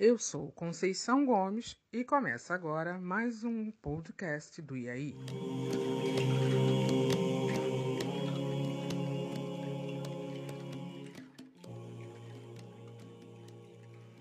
[0.00, 5.12] Eu sou Conceição Gomes e começa agora mais um podcast do IAI.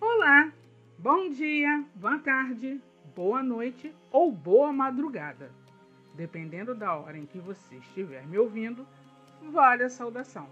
[0.01, 0.51] Olá,
[0.97, 2.81] bom dia, boa tarde,
[3.15, 5.51] boa noite ou boa madrugada.
[6.15, 8.83] Dependendo da hora em que você estiver me ouvindo,
[9.51, 10.49] vale a saudação.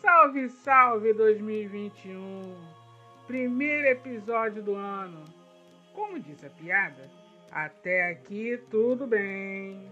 [0.00, 2.79] Salve, salve 2021!
[3.30, 5.22] Primeiro episódio do ano.
[5.94, 7.08] Como diz a piada,
[7.52, 9.88] até aqui tudo bem.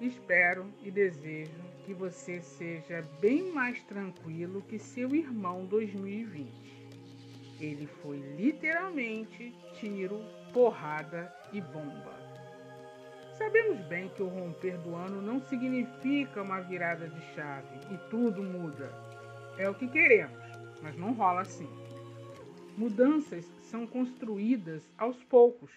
[0.00, 6.48] Espero e desejo que você seja bem mais tranquilo que seu irmão 2020.
[7.58, 12.14] Ele foi literalmente tiro, porrada e bomba.
[13.38, 18.40] Sabemos bem que o romper do ano não significa uma virada de chave e tudo
[18.40, 18.88] muda.
[19.58, 20.38] É o que queremos,
[20.80, 21.79] mas não rola assim.
[22.80, 25.70] Mudanças são construídas aos poucos.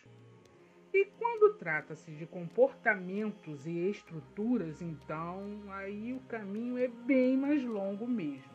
[0.94, 8.08] E quando trata-se de comportamentos e estruturas, então aí o caminho é bem mais longo
[8.08, 8.54] mesmo.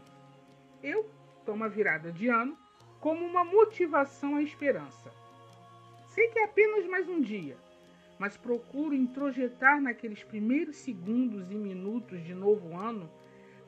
[0.82, 1.10] Eu
[1.44, 2.56] tomo a virada de ano
[3.00, 5.12] como uma motivação à esperança.
[6.06, 7.58] Sei que é apenas mais um dia,
[8.18, 13.10] mas procuro introjetar naqueles primeiros segundos e minutos de novo ano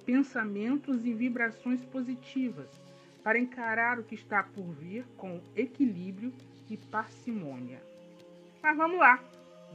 [0.07, 2.90] pensamentos e vibrações positivas
[3.23, 6.33] para encarar o que está por vir com equilíbrio
[6.69, 7.83] e parcimônia.
[8.63, 9.23] Mas vamos lá!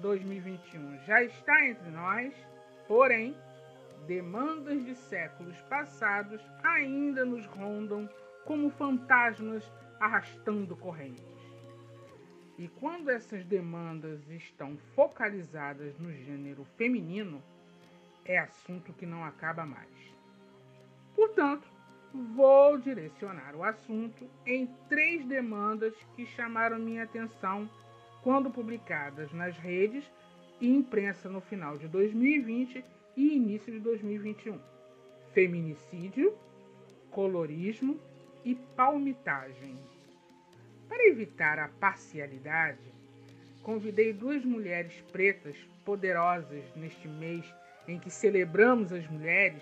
[0.01, 2.33] 2021 já está entre nós,
[2.87, 3.35] porém,
[4.07, 8.09] demandas de séculos passados ainda nos rondam
[8.45, 9.63] como fantasmas
[9.99, 11.23] arrastando correntes.
[12.57, 17.41] E quando essas demandas estão focalizadas no gênero feminino,
[18.23, 19.89] é assunto que não acaba mais.
[21.15, 21.67] Portanto,
[22.15, 27.69] vou direcionar o assunto em três demandas que chamaram minha atenção
[28.23, 30.03] quando publicadas nas redes
[30.59, 32.83] e imprensa no final de 2020
[33.17, 34.59] e início de 2021:
[35.33, 36.33] feminicídio,
[37.11, 37.99] colorismo
[38.43, 39.77] e palmitagem.
[40.87, 42.93] Para evitar a parcialidade,
[43.61, 47.45] convidei duas mulheres pretas poderosas neste mês
[47.87, 49.61] em que celebramos as mulheres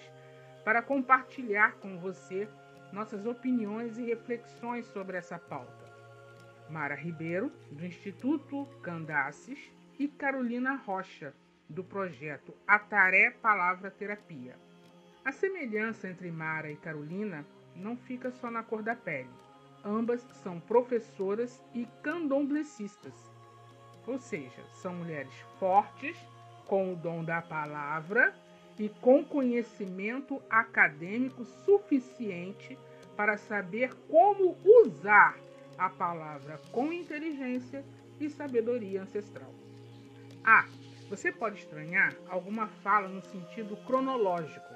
[0.64, 2.48] para compartilhar com você
[2.92, 5.84] nossas opiniões e reflexões sobre essa pauta.
[6.70, 11.34] Mara Ribeiro, do Instituto Candaces, e Carolina Rocha,
[11.70, 14.56] do projeto Ataré Palavra Terapia.
[15.24, 17.46] A semelhança entre Mara e Carolina
[17.76, 19.30] não fica só na cor da pele.
[19.86, 23.14] Ambas são professoras e candomblecistas,
[24.06, 26.18] ou seja, são mulheres fortes,
[26.68, 28.34] com o dom da palavra
[28.78, 32.78] e com conhecimento acadêmico suficiente
[33.16, 35.38] para saber como usar
[35.78, 37.84] a palavra com inteligência
[38.20, 39.54] e sabedoria ancestral.
[40.44, 40.66] Ah,
[41.10, 44.74] você pode estranhar alguma fala no sentido cronológico,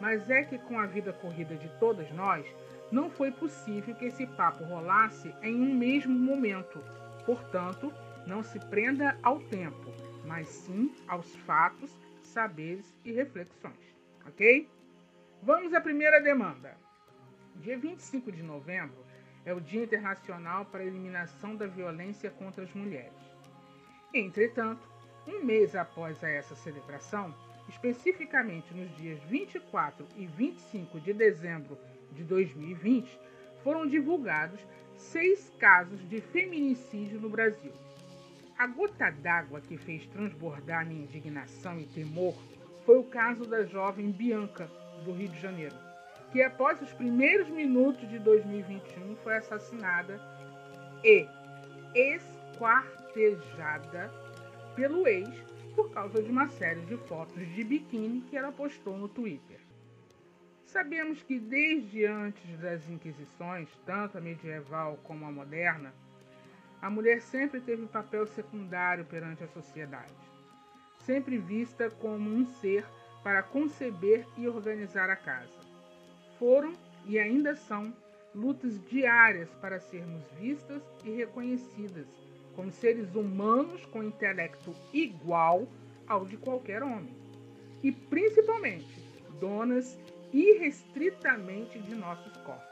[0.00, 2.46] mas é que com a vida corrida de todas nós,
[2.90, 6.78] não foi possível que esse papo rolasse em um mesmo momento.
[7.24, 7.92] Portanto,
[8.26, 9.90] não se prenda ao tempo,
[10.26, 11.90] mas sim aos fatos
[12.32, 14.68] saberes e reflexões, ok?
[15.42, 16.76] Vamos à primeira demanda.
[17.56, 19.04] Dia 25 de novembro
[19.44, 23.12] é o Dia Internacional para a Eliminação da Violência contra as Mulheres.
[24.14, 24.88] Entretanto,
[25.26, 27.34] um mês após essa celebração,
[27.68, 31.78] especificamente nos dias 24 e 25 de dezembro
[32.12, 33.20] de 2020,
[33.62, 34.60] foram divulgados
[34.96, 37.72] seis casos de feminicídio no Brasil.
[38.62, 42.32] A gota d'água que fez transbordar minha indignação e temor
[42.86, 44.70] foi o caso da jovem Bianca,
[45.04, 45.74] do Rio de Janeiro,
[46.30, 50.20] que após os primeiros minutos de 2021 foi assassinada
[51.02, 51.26] e
[51.92, 54.08] esquartejada
[54.76, 55.28] pelo ex
[55.74, 59.58] por causa de uma série de fotos de biquíni que ela postou no Twitter.
[60.66, 65.92] Sabemos que desde antes das Inquisições, tanto a medieval como a moderna,
[66.82, 70.12] a mulher sempre teve um papel secundário perante a sociedade,
[70.98, 72.84] sempre vista como um ser
[73.22, 75.60] para conceber e organizar a casa.
[76.40, 76.72] Foram
[77.06, 77.94] e ainda são
[78.34, 82.08] lutas diárias para sermos vistas e reconhecidas
[82.56, 85.68] como seres humanos com intelecto igual
[86.08, 87.14] ao de qualquer homem,
[87.80, 89.00] e principalmente
[89.38, 89.96] donas
[90.32, 92.71] irrestritamente de nossos corpos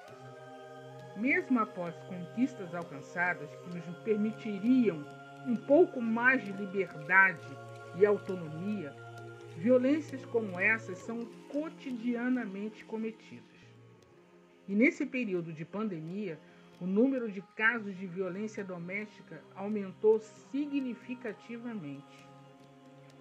[1.20, 5.05] mesmo após conquistas alcançadas que nos permitiriam
[5.46, 7.46] um pouco mais de liberdade
[7.96, 8.94] e autonomia,
[9.56, 11.19] violências como essas são
[11.49, 13.44] cotidianamente cometidas.
[14.67, 16.38] E nesse período de pandemia,
[16.81, 20.19] o número de casos de violência doméstica aumentou
[20.50, 22.26] significativamente.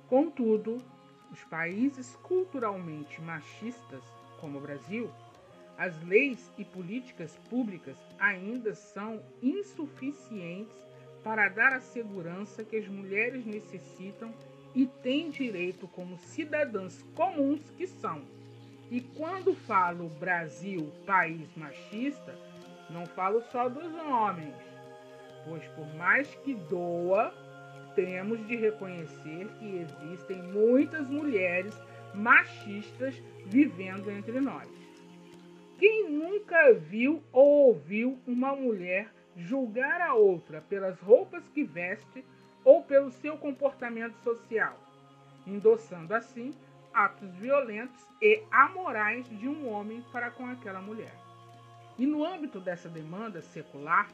[0.08, 0.78] Contudo,
[1.32, 4.04] os países culturalmente machistas,
[4.40, 5.12] como o Brasil,
[5.80, 10.76] as leis e políticas públicas ainda são insuficientes
[11.24, 14.34] para dar a segurança que as mulheres necessitam
[14.76, 18.22] e têm direito como cidadãs comuns que são.
[18.92, 22.38] E quando falo Brasil, país machista,
[22.90, 24.56] não falo só dos homens,
[25.48, 27.34] pois por mais que doa,
[27.96, 31.74] temos de reconhecer que existem muitas mulheres
[32.14, 33.16] machistas
[33.46, 34.79] vivendo entre nós.
[35.80, 42.26] Quem nunca viu ou ouviu uma mulher julgar a outra pelas roupas que veste
[42.66, 44.78] ou pelo seu comportamento social,
[45.48, 46.54] endossando assim
[46.94, 51.16] atos violentos e amorais de um homem para com aquela mulher?
[51.98, 54.10] E no âmbito dessa demanda secular,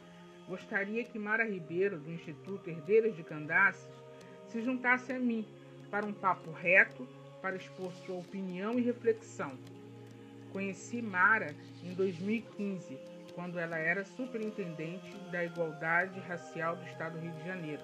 [0.47, 3.89] gostaria que Mara Ribeiro, do Instituto Herdeiras de Candaces,
[4.49, 5.43] se juntasse a mim
[5.89, 7.07] para um papo reto
[7.41, 9.57] para expor sua opinião e reflexão
[10.55, 11.53] Conheci Mara
[11.83, 12.97] em 2015,
[13.33, 17.81] quando ela era superintendente da Igualdade Racial do Estado do Rio de Janeiro,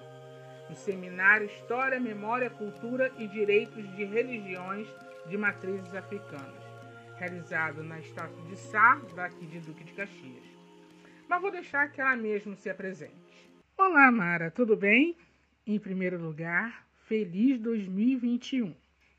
[0.70, 4.88] no seminário História, Memória, Cultura e Direitos de Religiões
[5.28, 6.64] de Matrizes Africanas,
[7.18, 10.46] realizado na estátua de Sá, daqui de Duque de Caxias.
[11.28, 13.50] Mas vou deixar que ela mesma se apresente.
[13.76, 15.14] Olá, Mara, tudo bem?
[15.66, 18.74] Em primeiro lugar, feliz 2021.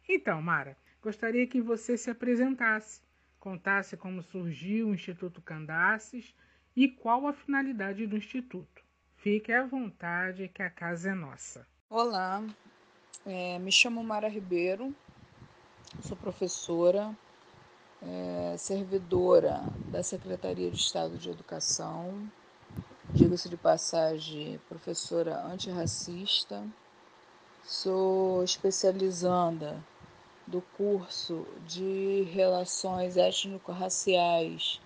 [0.10, 3.00] Então, Mara, gostaria que você se apresentasse
[3.44, 6.34] contasse como surgiu o Instituto Candaces
[6.74, 8.82] e qual a finalidade do Instituto.
[9.18, 11.68] Fique à vontade que a casa é nossa.
[11.90, 12.42] Olá,
[13.26, 14.96] é, me chamo Mara Ribeiro,
[16.00, 17.14] sou professora,
[18.02, 22.32] é, servidora da Secretaria de Estado de Educação,
[23.10, 26.66] diga-se de passagem, professora antirracista,
[27.62, 29.84] sou especializanda
[30.46, 34.82] do curso de Relações Étnico-Raciais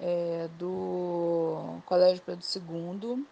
[0.00, 3.26] é, do Colégio Pedro II.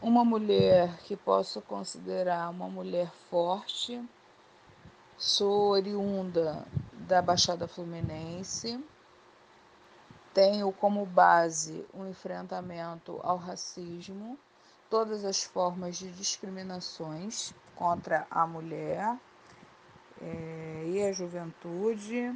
[0.00, 4.00] Uma mulher que posso considerar uma mulher forte,
[5.16, 8.82] sou oriunda da Baixada Fluminense,
[10.32, 14.38] tenho como base o enfrentamento ao racismo,
[14.88, 19.18] todas as formas de discriminações contra a mulher
[20.22, 22.34] é, e a juventude.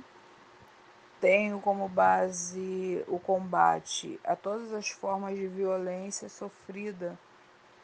[1.21, 7.17] Tenho como base o combate a todas as formas de violência sofrida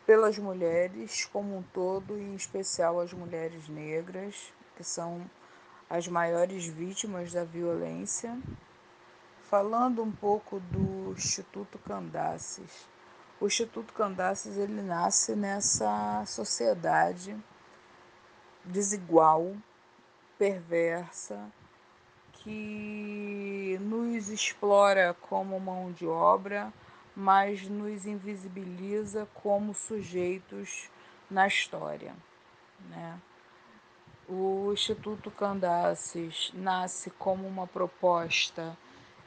[0.05, 5.31] pelas mulheres como um todo, e em especial as mulheres negras, que são
[5.89, 8.37] as maiores vítimas da violência.
[9.43, 12.89] Falando um pouco do Instituto Candaces.
[13.41, 17.37] O Instituto Candaces ele nasce nessa sociedade
[18.65, 19.55] desigual
[20.39, 21.51] perversa
[22.33, 26.73] que nos explora como mão de obra,
[27.15, 30.89] mas nos invisibiliza como sujeitos
[31.29, 32.15] na história.
[32.89, 33.21] Né?
[34.29, 38.77] O Instituto Candaces nasce como uma proposta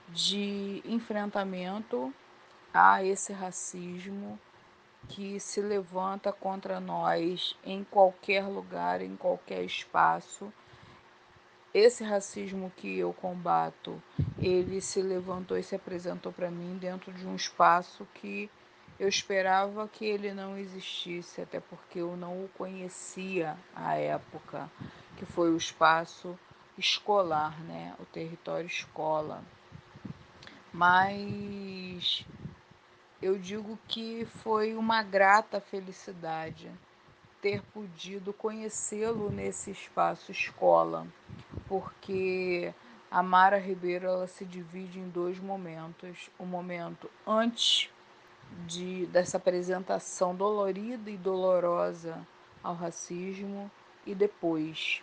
[0.07, 2.13] de enfrentamento
[2.73, 4.39] a esse racismo
[5.09, 10.53] que se levanta contra nós em qualquer lugar, em qualquer espaço
[11.73, 14.01] esse racismo que eu combato,
[14.37, 18.49] ele se levantou e se apresentou para mim dentro de um espaço que
[18.99, 24.69] eu esperava que ele não existisse, até porque eu não o conhecia à época,
[25.17, 26.37] que foi o espaço
[26.77, 29.43] escolar, né, o território escola.
[30.73, 32.25] Mas
[33.21, 36.71] eu digo que foi uma grata felicidade
[37.41, 41.07] ter podido conhecê-lo nesse espaço escola,
[41.71, 42.73] porque
[43.09, 47.89] a Mara Ribeiro ela se divide em dois momentos, o momento antes
[48.67, 52.27] de dessa apresentação dolorida e dolorosa
[52.61, 53.71] ao racismo
[54.05, 55.01] e depois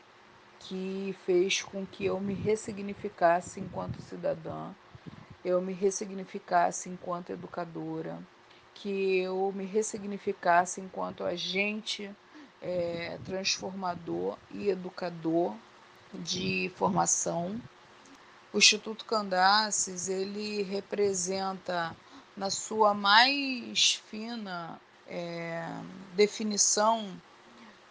[0.60, 4.70] que fez com que eu me ressignificasse enquanto cidadã,
[5.42, 8.18] eu me ressignificasse enquanto educadora,
[8.74, 12.14] que eu me ressignificasse enquanto agente
[12.60, 15.56] é, transformador e educador
[16.14, 17.60] de formação.
[18.52, 21.94] O Instituto Candaces ele representa
[22.36, 25.66] na sua mais fina é,
[26.14, 27.20] definição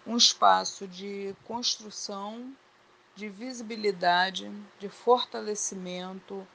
[0.05, 2.55] um espaço de construção,
[3.15, 6.47] de visibilidade, de fortalecimento,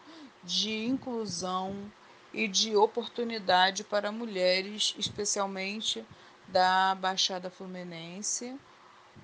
[0.42, 1.92] de inclusão
[2.32, 6.04] e de oportunidade para mulheres, especialmente
[6.48, 8.58] da Baixada Fluminense,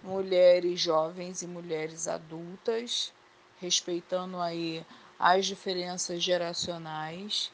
[0.08, 3.12] mulheres jovens e mulheres adultas,
[3.60, 4.84] respeitando aí
[5.18, 7.52] as diferenças geracionais.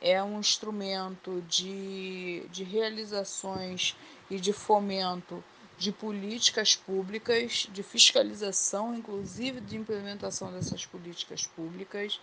[0.00, 3.96] É um instrumento de, de realizações
[4.30, 5.42] e de fomento
[5.78, 12.20] de políticas públicas, de fiscalização, inclusive de implementação dessas políticas públicas,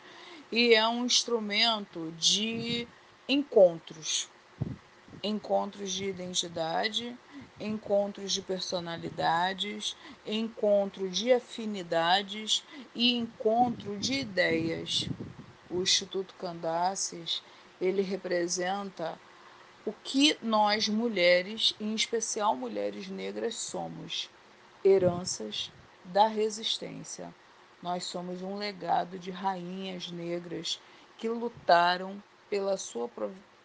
[0.51, 2.87] e é um instrumento de
[3.27, 4.29] encontros
[5.23, 7.15] encontros de identidade,
[7.61, 12.63] encontros de personalidades, encontro de afinidades
[12.95, 15.09] e encontro de ideias.
[15.69, 17.41] O Instituto Candaces,
[17.79, 19.17] ele representa
[19.85, 24.29] o que nós mulheres, em especial mulheres negras, somos:
[24.83, 25.71] heranças
[26.03, 27.33] da resistência.
[27.81, 30.79] Nós somos um legado de rainhas negras
[31.17, 33.09] que lutaram pela sua,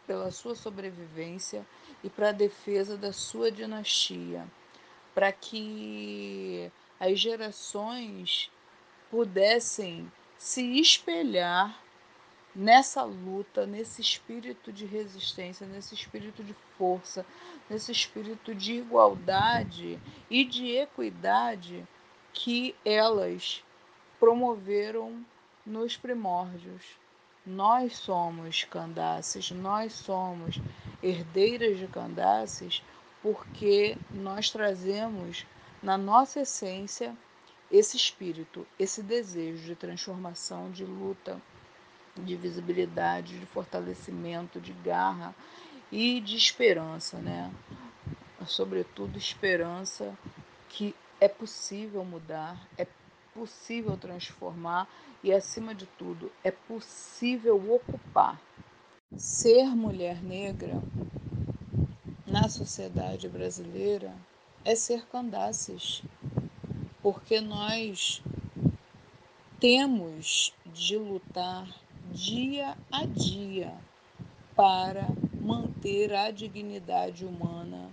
[0.06, 1.66] pela sua sobrevivência
[2.06, 4.46] e para a defesa da sua dinastia,
[5.12, 6.70] para que
[7.00, 8.48] as gerações
[9.10, 11.82] pudessem se espelhar
[12.54, 17.26] nessa luta, nesse espírito de resistência, nesse espírito de força,
[17.68, 19.98] nesse espírito de igualdade
[20.30, 21.84] e de equidade
[22.32, 23.64] que elas
[24.20, 25.26] promoveram
[25.66, 26.84] nos primórdios.
[27.46, 30.60] Nós somos Candaces, nós somos
[31.02, 32.82] herdeiras de Candaces
[33.22, 35.46] porque nós trazemos
[35.82, 37.16] na nossa essência
[37.70, 41.40] esse espírito, esse desejo de transformação, de luta
[42.24, 45.34] de visibilidade, de fortalecimento, de garra
[45.90, 47.52] e de esperança, né?
[48.46, 50.16] Sobretudo esperança
[50.68, 52.86] que é possível mudar, é
[53.36, 54.88] possível transformar
[55.22, 58.40] e, acima de tudo, é possível ocupar.
[59.16, 60.82] Ser mulher negra
[62.26, 64.12] na sociedade brasileira
[64.64, 66.02] é ser Candaces,
[67.02, 68.22] porque nós
[69.60, 71.68] temos de lutar
[72.10, 73.72] dia a dia
[74.56, 75.06] para
[75.40, 77.90] manter a dignidade humana,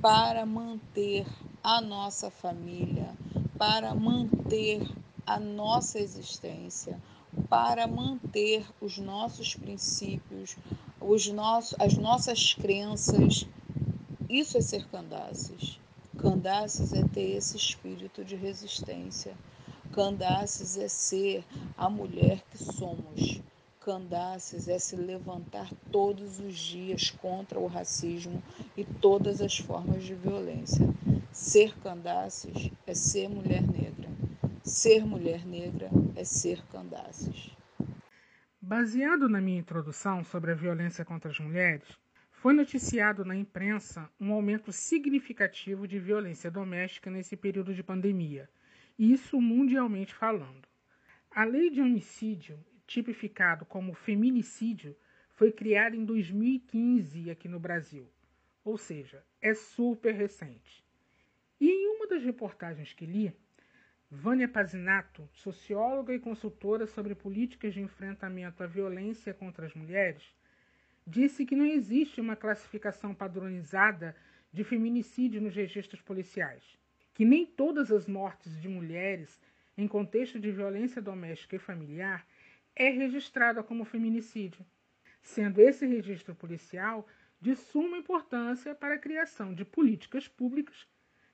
[0.00, 1.26] para manter
[1.62, 3.16] a nossa família,
[3.62, 4.82] para manter
[5.24, 7.00] a nossa existência,
[7.48, 10.56] para manter os nossos princípios,
[11.00, 13.46] os nossos, as nossas crenças.
[14.28, 15.78] Isso é ser Candaces.
[16.18, 19.32] Candaces é ter esse espírito de resistência.
[19.92, 21.44] Candaces é ser
[21.78, 23.40] a mulher que somos.
[23.78, 28.42] Candaces é se levantar todos os dias contra o racismo
[28.76, 30.84] e todas as formas de violência.
[31.32, 34.08] Ser Candaces é ser mulher negra.
[34.62, 37.56] Ser mulher negra é ser Candaces.
[38.60, 41.88] Baseado na minha introdução sobre a violência contra as mulheres,
[42.30, 48.48] foi noticiado na imprensa um aumento significativo de violência doméstica nesse período de pandemia,
[48.98, 50.68] isso mundialmente falando.
[51.30, 54.94] A lei de homicídio tipificado como feminicídio,
[55.30, 58.06] foi criado em 2015 aqui no Brasil,
[58.62, 60.84] ou seja, é super recente.
[61.62, 63.32] E em uma das reportagens que li,
[64.10, 70.34] Vânia Pazinato, socióloga e consultora sobre políticas de enfrentamento à violência contra as mulheres,
[71.06, 74.16] disse que não existe uma classificação padronizada
[74.52, 76.76] de feminicídio nos registros policiais,
[77.14, 79.40] que nem todas as mortes de mulheres
[79.78, 82.26] em contexto de violência doméstica e familiar
[82.74, 84.66] é registrada como feminicídio,
[85.22, 87.06] sendo esse registro policial
[87.40, 90.88] de suma importância para a criação de políticas públicas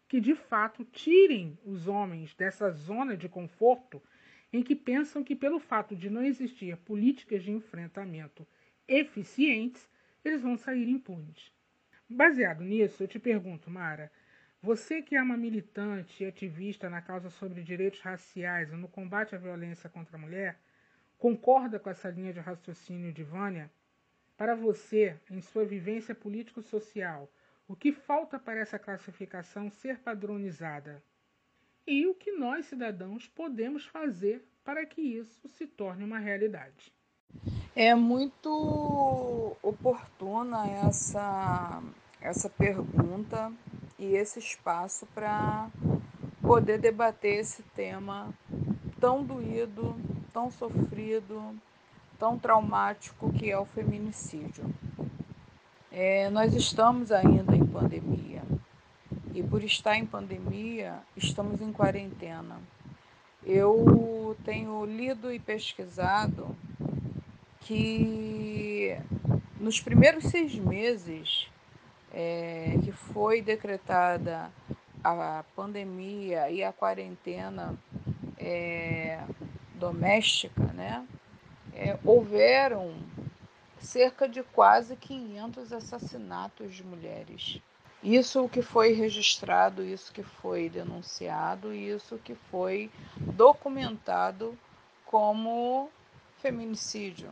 [0.08, 4.02] que de fato tirem os homens dessa zona de conforto
[4.52, 8.46] em que pensam que, pelo fato de não existir políticas de enfrentamento
[8.86, 9.88] eficientes,
[10.24, 11.52] eles vão sair impunes.
[12.08, 14.10] Baseado nisso, eu te pergunto, Mara,
[14.62, 19.34] você que é uma militante e ativista na causa sobre direitos raciais e no combate
[19.34, 20.58] à violência contra a mulher,
[21.18, 23.68] Concorda com essa linha de raciocínio de Vânia?
[24.36, 27.28] Para você, em sua vivência político-social,
[27.68, 31.02] o que falta para essa classificação ser padronizada?
[31.87, 36.90] E o que nós, cidadãos, podemos fazer para que isso se torne uma realidade?
[37.76, 41.82] É muito oportuna essa,
[42.20, 43.52] essa pergunta
[43.98, 45.68] e esse espaço para
[46.40, 48.32] poder debater esse tema
[48.98, 49.94] tão doído,
[50.32, 51.54] tão sofrido,
[52.18, 54.64] tão traumático que é o feminicídio.
[55.90, 58.42] É, nós estamos ainda pandemia
[59.32, 62.61] e, por estar em pandemia, estamos em quarentena.
[63.44, 66.56] Eu tenho lido e pesquisado
[67.61, 68.97] que
[69.61, 71.49] nos primeiros seis meses
[72.12, 74.50] é, que foi decretada
[75.04, 77.78] a pandemia e a quarentena
[78.37, 79.20] é,
[79.76, 81.06] doméstica, né,
[81.73, 82.94] é, houveram
[83.88, 87.59] cerca de quase 500 assassinatos de mulheres.
[88.02, 94.57] Isso que foi registrado, isso que foi denunciado, isso que foi documentado
[95.07, 95.88] como
[96.37, 97.30] feminicídio.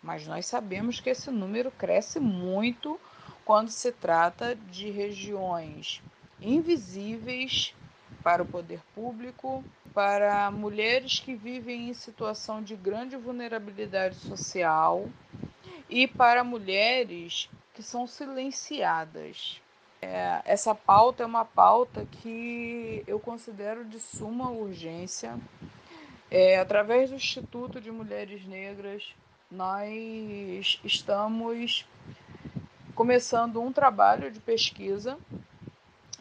[0.00, 2.98] Mas nós sabemos que esse número cresce muito
[3.44, 6.00] quando se trata de regiões
[6.40, 7.74] invisíveis
[8.22, 15.08] para o poder público, para mulheres que vivem em situação de grande vulnerabilidade social
[15.90, 19.60] e para mulheres que são silenciadas.
[20.00, 25.38] É, essa pauta é uma pauta que eu considero de suma urgência.
[26.30, 29.12] É, através do Instituto de Mulheres Negras,
[29.50, 31.84] nós estamos
[32.94, 35.18] começando um trabalho de pesquisa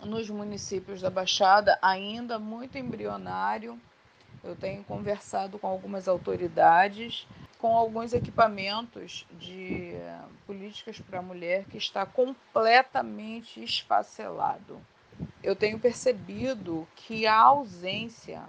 [0.04, 3.80] nos municípios da Baixada, ainda muito embrionário.
[4.44, 7.28] Eu tenho conversado com algumas autoridades
[7.60, 9.94] com alguns equipamentos de
[10.48, 14.82] políticas para a mulher que está completamente esfacelado.
[15.44, 18.42] Eu tenho percebido que a ausência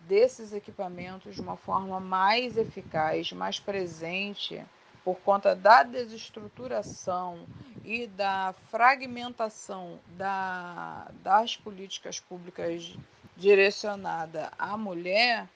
[0.00, 4.64] desses equipamentos de uma forma mais eficaz, mais presente,
[5.04, 7.46] por conta da desestruturação
[7.84, 12.96] e da fragmentação da, das políticas públicas
[13.36, 15.46] direcionada à mulher,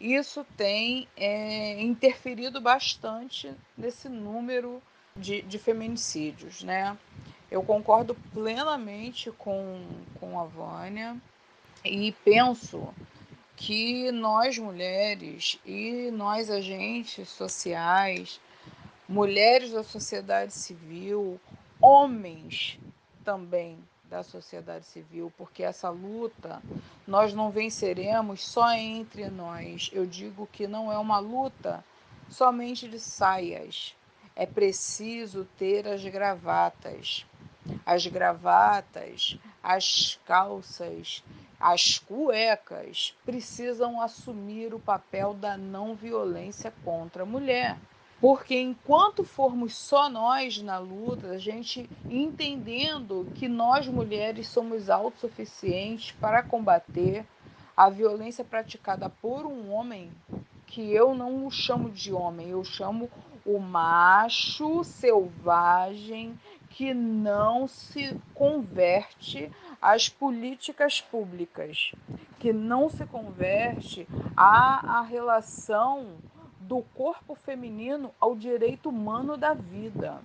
[0.00, 4.82] isso tem é, interferido bastante nesse número
[5.14, 6.96] de, de feminicídios, né?
[7.50, 9.84] Eu concordo plenamente com,
[10.18, 11.16] com a Vânia
[11.84, 12.94] e penso
[13.56, 18.40] que nós mulheres e nós agentes sociais,
[19.06, 21.38] mulheres da sociedade civil,
[21.80, 22.78] homens
[23.22, 23.78] também
[24.10, 26.60] da sociedade civil, porque essa luta
[27.06, 29.88] nós não venceremos só entre nós.
[29.92, 31.84] Eu digo que não é uma luta
[32.28, 33.94] somente de saias.
[34.34, 37.24] É preciso ter as gravatas.
[37.86, 41.22] As gravatas, as calças,
[41.60, 47.76] as cuecas precisam assumir o papel da não violência contra a mulher.
[48.20, 56.12] Porque enquanto formos só nós na luta, a gente entendendo que nós mulheres somos autossuficientes
[56.12, 57.24] para combater
[57.74, 60.10] a violência praticada por um homem,
[60.66, 63.10] que eu não o chamo de homem, eu chamo
[63.44, 71.92] o macho selvagem que não se converte às políticas públicas,
[72.38, 74.06] que não se converte
[74.36, 76.18] à, à relação
[76.70, 80.20] do corpo feminino ao direito humano da vida.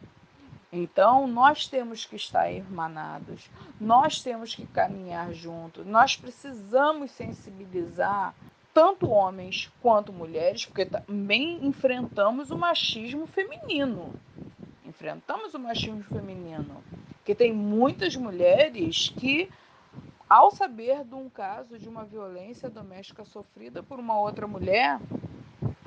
[0.72, 3.50] Então, nós temos que estar irmanados,
[3.82, 8.36] nós temos que caminhar juntos, nós precisamos sensibilizar
[8.76, 14.14] tanto homens quanto mulheres, porque também enfrentamos o machismo feminino.
[14.86, 16.84] Enfrentamos o machismo feminino,
[17.24, 19.50] que tem muitas mulheres que,
[20.30, 25.00] ao saber de um caso de uma violência doméstica sofrida por uma outra mulher,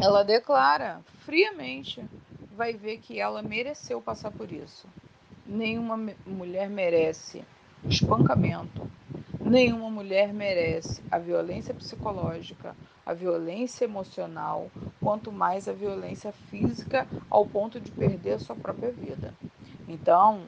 [0.00, 2.02] ela declara friamente,
[2.56, 4.86] vai ver que ela mereceu passar por isso.
[5.46, 7.44] Nenhuma mulher merece
[7.84, 8.88] espancamento,
[9.40, 17.46] nenhuma mulher merece a violência psicológica, a violência emocional, quanto mais a violência física ao
[17.46, 19.32] ponto de perder a sua própria vida.
[19.88, 20.42] Então,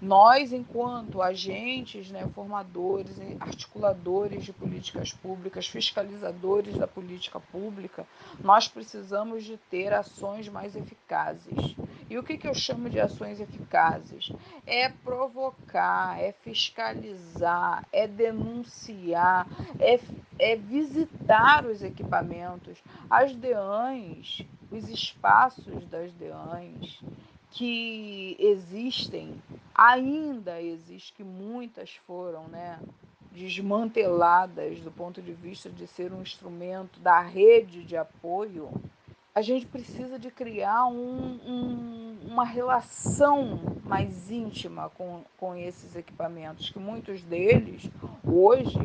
[0.00, 8.06] nós, enquanto agentes, né, formadores, articuladores de políticas públicas, fiscalizadores da política pública,
[8.40, 11.76] nós precisamos de ter ações mais eficazes.
[12.08, 14.32] E o que, que eu chamo de ações eficazes?
[14.66, 19.46] É provocar, é fiscalizar, é denunciar,
[19.78, 20.00] é,
[20.38, 22.78] é visitar os equipamentos,
[23.10, 27.02] as DEANs, os espaços das DEANs,
[27.50, 29.40] que existem,
[29.74, 32.78] ainda existe, que muitas foram né,
[33.32, 38.70] desmanteladas do ponto de vista de ser um instrumento da rede de apoio,
[39.34, 46.70] a gente precisa de criar um, um, uma relação mais íntima com, com esses equipamentos,
[46.70, 47.90] que muitos deles
[48.24, 48.78] hoje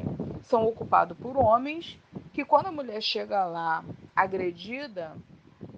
[0.43, 1.97] são ocupados por homens
[2.33, 3.83] que quando a mulher chega lá
[4.15, 5.15] agredida,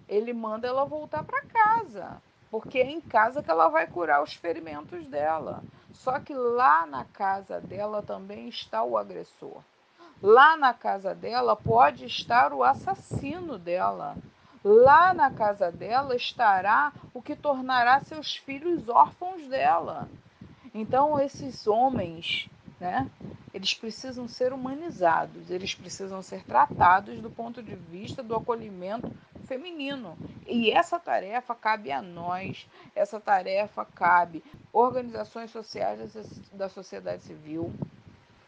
[0.08, 2.22] ele manda ela voltar para casa
[2.54, 5.63] porque é em casa que ela vai curar os ferimentos dela.
[5.92, 9.58] Só que lá na casa dela também está o agressor.
[10.22, 14.16] Lá na casa dela pode estar o assassino dela.
[14.63, 20.08] lá na casa dela estará o que tornará seus filhos órfãos dela.
[20.76, 22.48] Então, esses homens,
[22.80, 23.10] né,
[23.52, 29.12] eles precisam ser humanizados, eles precisam ser tratados do ponto de vista do acolhimento
[29.54, 30.18] feminino.
[30.48, 36.00] E essa tarefa cabe a nós, essa tarefa cabe organizações sociais
[36.52, 37.72] da sociedade civil,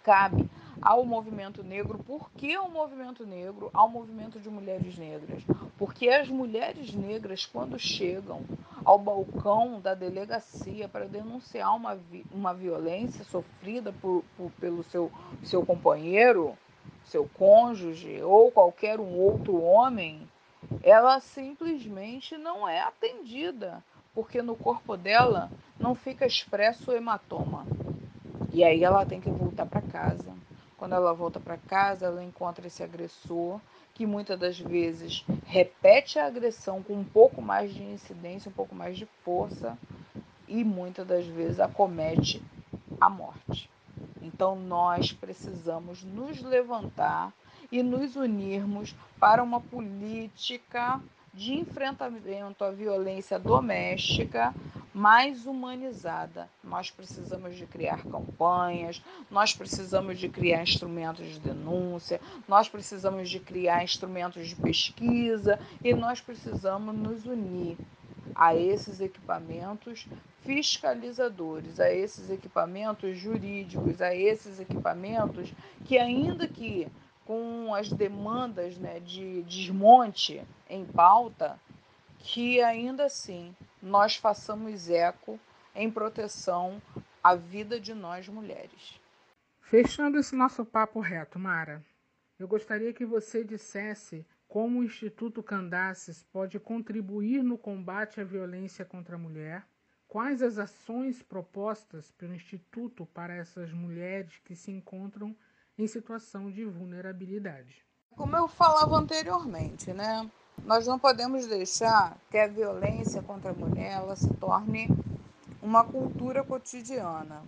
[0.03, 0.49] cabe
[0.81, 1.99] ao movimento negro.
[1.99, 3.69] Por que o movimento negro?
[3.73, 5.43] Ao movimento de mulheres negras.
[5.77, 8.41] Porque as mulheres negras, quando chegam
[8.83, 11.97] ao balcão da delegacia para denunciar uma,
[12.31, 15.11] uma violência sofrida por, por, pelo seu,
[15.43, 16.57] seu companheiro,
[17.05, 20.27] seu cônjuge ou qualquer um outro homem,
[20.83, 25.49] ela simplesmente não é atendida, porque no corpo dela
[25.79, 27.65] não fica expresso o hematoma.
[28.53, 30.33] E aí ela tem que voltar para casa.
[30.77, 33.59] Quando ela volta para casa, ela encontra esse agressor,
[33.93, 38.75] que muitas das vezes repete a agressão com um pouco mais de incidência, um pouco
[38.75, 39.77] mais de força,
[40.47, 42.41] e muitas das vezes acomete
[42.99, 43.69] a morte.
[44.21, 47.33] Então nós precisamos nos levantar
[47.75, 51.01] e nos unirmos para uma política
[51.33, 54.55] de enfrentamento à violência doméstica
[54.93, 56.49] mais humanizada.
[56.63, 63.41] Nós precisamos de criar campanhas, nós precisamos de criar instrumentos de denúncia, nós precisamos de
[63.41, 67.77] criar instrumentos de pesquisa e nós precisamos nos unir
[68.33, 70.07] a esses equipamentos
[70.43, 75.51] fiscalizadores, a esses equipamentos jurídicos, a esses equipamentos
[75.83, 76.87] que ainda que
[77.25, 81.59] com as demandas né, de desmonte em pauta,
[82.19, 85.39] que ainda assim nós façamos eco
[85.75, 86.81] em proteção
[87.23, 88.99] à vida de nós mulheres.
[89.59, 91.83] Fechando esse nosso papo reto, Mara,
[92.37, 98.85] eu gostaria que você dissesse como o Instituto Candaces pode contribuir no combate à violência
[98.85, 99.65] contra a mulher,
[100.07, 105.35] quais as ações propostas pelo Instituto para essas mulheres que se encontram
[105.77, 107.83] em situação de vulnerabilidade.
[108.11, 110.29] Como eu falava anteriormente, né?
[110.63, 114.87] Nós não podemos deixar que a violência contra a mulher se torne
[115.61, 117.43] uma cultura cotidiana.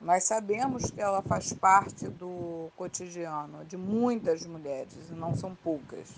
[0.00, 6.14] Nós sabemos que ela faz parte do cotidiano de muitas mulheres, e não são poucas.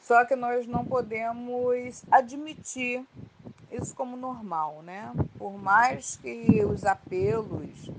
[0.00, 3.06] Só que nós não podemos admitir
[3.70, 5.12] isso como normal, né?
[5.38, 7.90] Por mais que os apelos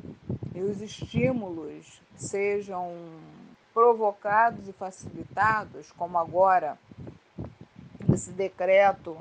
[0.64, 2.94] os estímulos sejam
[3.74, 6.78] provocados e facilitados, como agora
[8.14, 9.18] esse decreto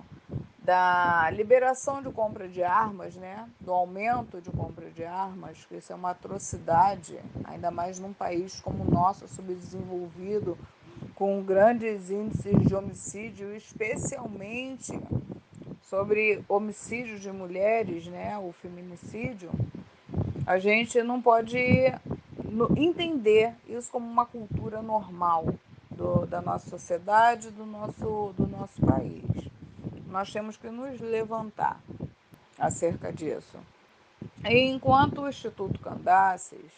[0.62, 3.48] da liberação de compra de armas, né?
[3.60, 8.60] do aumento de compra de armas, que isso é uma atrocidade, ainda mais num país
[8.60, 10.58] como o nosso, subdesenvolvido,
[11.14, 14.98] com grandes índices de homicídio, especialmente
[15.82, 18.38] sobre homicídios de mulheres, né?
[18.38, 19.50] o feminicídio,
[20.46, 21.58] a gente não pode
[22.76, 25.54] entender isso como uma cultura normal
[25.90, 29.24] do, da nossa sociedade, do nosso, do nosso país.
[30.06, 31.80] Nós temos que nos levantar
[32.58, 33.58] acerca disso.
[34.44, 36.70] E enquanto o Instituto Candaces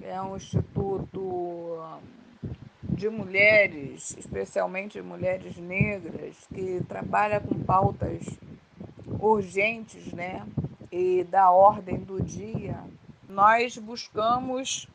[0.00, 2.00] é um instituto hum,
[2.82, 8.24] de mulheres, especialmente mulheres negras, que trabalha com pautas
[9.20, 10.44] urgentes, né?
[10.90, 12.82] E da ordem do dia,
[13.28, 14.88] nós buscamos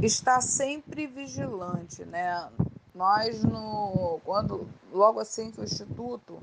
[0.00, 2.48] estar sempre vigilante, né?
[2.94, 6.38] Nós no quando logo assim que o instituto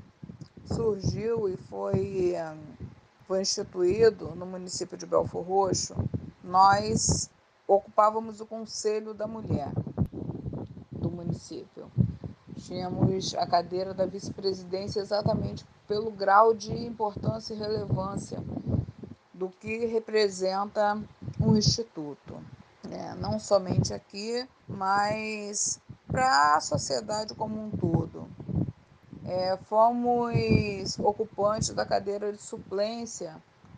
[0.66, 2.34] surgiu e foi
[3.26, 5.94] foi instituído no município de Belfor Roxo,
[6.44, 7.30] nós
[7.66, 9.70] ocupávamos o conselho da mulher
[10.92, 11.90] do município.
[12.56, 18.42] Tínhamos a cadeira da vice-presidência exatamente pelo grau de importância e relevância
[19.38, 21.00] do que representa
[21.40, 22.34] um instituto
[22.88, 23.14] né?
[23.20, 28.26] não somente aqui, mas para a sociedade como um todo.
[29.24, 33.36] É, fomos ocupantes da cadeira de suplência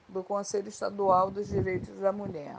[0.09, 2.57] do Conselho Estadual dos Direitos da Mulher.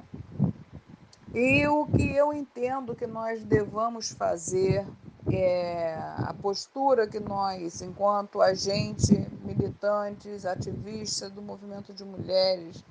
[1.34, 4.86] E o que eu entendo que nós devamos fazer,
[5.30, 12.84] é, a postura que nós, enquanto agente, militantes, ativistas do movimento de mulheres,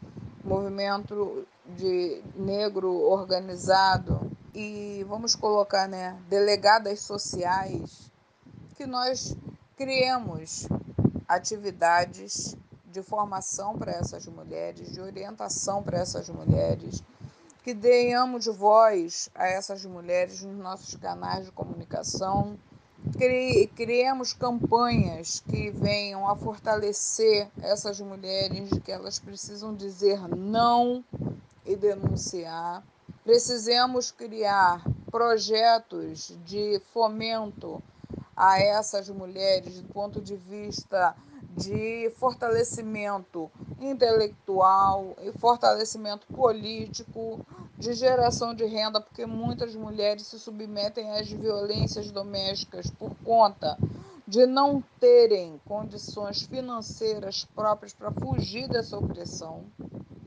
[0.45, 8.11] movimento de negro organizado e vamos colocar, né, delegadas sociais,
[8.77, 9.37] que nós
[9.77, 10.67] criemos
[11.29, 17.03] atividades de formação para essas mulheres, de orientação para essas mulheres,
[17.63, 22.59] que tenhamos voz a essas mulheres nos nossos canais de comunicação,
[23.77, 31.05] criemos campanhas que venham a fortalecer essas mulheres, que elas precisam dizer não
[31.65, 32.83] e denunciar.
[33.25, 37.83] Precisamos criar projetos de fomento
[38.37, 41.15] a essas mulheres do ponto de vista
[41.57, 47.45] de fortalecimento intelectual e fortalecimento político,
[47.77, 53.77] de geração de renda, porque muitas mulheres se submetem às violências domésticas por conta
[54.27, 59.65] de não terem condições financeiras próprias para fugir dessa opressão.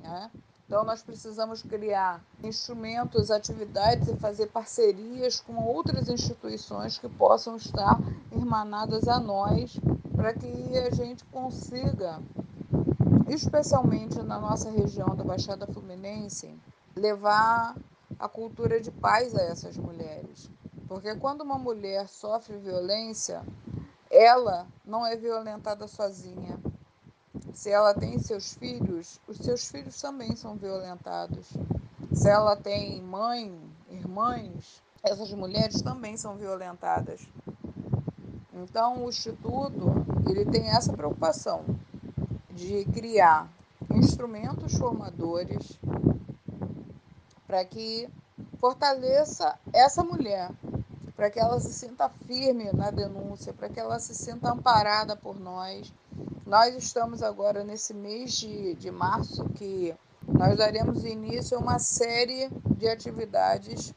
[0.01, 0.29] Né?
[0.65, 7.97] Então, nós precisamos criar instrumentos, atividades e fazer parcerias com outras instituições que possam estar
[8.31, 9.79] irmanadas a nós,
[10.23, 12.17] para que a gente consiga,
[13.27, 16.57] especialmente na nossa região da Baixada Fluminense,
[16.95, 17.75] levar
[18.17, 20.49] a cultura de paz a essas mulheres.
[20.88, 23.43] Porque quando uma mulher sofre violência,
[24.09, 26.57] ela não é violentada sozinha.
[27.53, 31.51] Se ela tem seus filhos, os seus filhos também são violentados.
[32.13, 33.53] Se ela tem mãe,
[33.89, 37.27] irmãs, essas mulheres também são violentadas.
[38.63, 41.65] Então, o Instituto ele tem essa preocupação
[42.49, 43.49] de criar
[43.91, 45.78] instrumentos formadores
[47.45, 48.10] para que
[48.60, 50.49] fortaleça essa mulher,
[51.15, 55.39] para que ela se sinta firme na denúncia, para que ela se sinta amparada por
[55.39, 55.93] nós.
[56.45, 59.93] Nós estamos agora nesse mês de, de março que
[60.26, 63.93] nós daremos início a uma série de atividades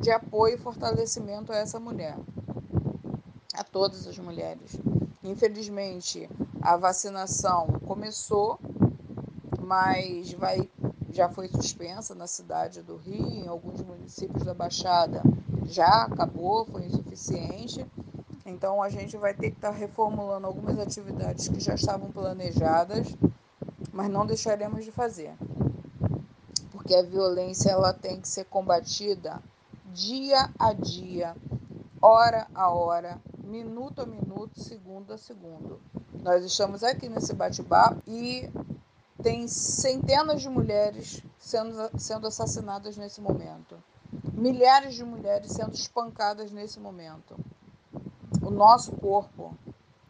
[0.00, 2.16] de apoio e fortalecimento a essa mulher,
[3.56, 4.76] a todas as mulheres.
[5.22, 6.28] Infelizmente,
[6.60, 8.58] a vacinação começou,
[9.60, 10.68] mas vai
[11.10, 15.22] já foi suspensa na cidade do Rio, em alguns municípios da Baixada
[15.68, 17.84] já acabou, foi insuficiente.
[18.44, 23.08] Então a gente vai ter que estar tá reformulando algumas atividades que já estavam planejadas,
[23.92, 25.34] mas não deixaremos de fazer.
[26.70, 29.42] Porque a violência ela tem que ser combatida
[29.92, 31.34] dia a dia,
[32.00, 35.80] hora a hora, minuto a minuto, segundo a segundo.
[36.22, 38.50] Nós estamos aqui nesse bate-papo e
[39.22, 43.76] tem centenas de mulheres sendo, sendo assassinadas nesse momento.
[44.32, 47.36] Milhares de mulheres sendo espancadas nesse momento.
[48.42, 49.56] O nosso corpo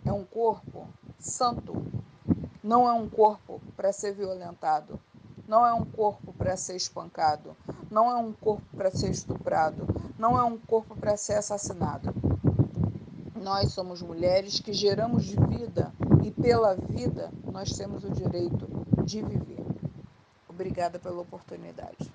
[0.04, 1.74] é um corpo santo.
[2.62, 4.98] Não é um corpo para ser violentado.
[5.46, 7.54] Não é um corpo para ser espancado.
[7.90, 9.86] Não é um corpo para ser estuprado.
[10.18, 12.25] Não é um corpo para ser assassinado.
[13.42, 15.92] Nós somos mulheres que geramos vida
[16.24, 18.66] e pela vida nós temos o direito
[19.04, 19.64] de viver.
[20.48, 22.10] Obrigada pela oportunidade.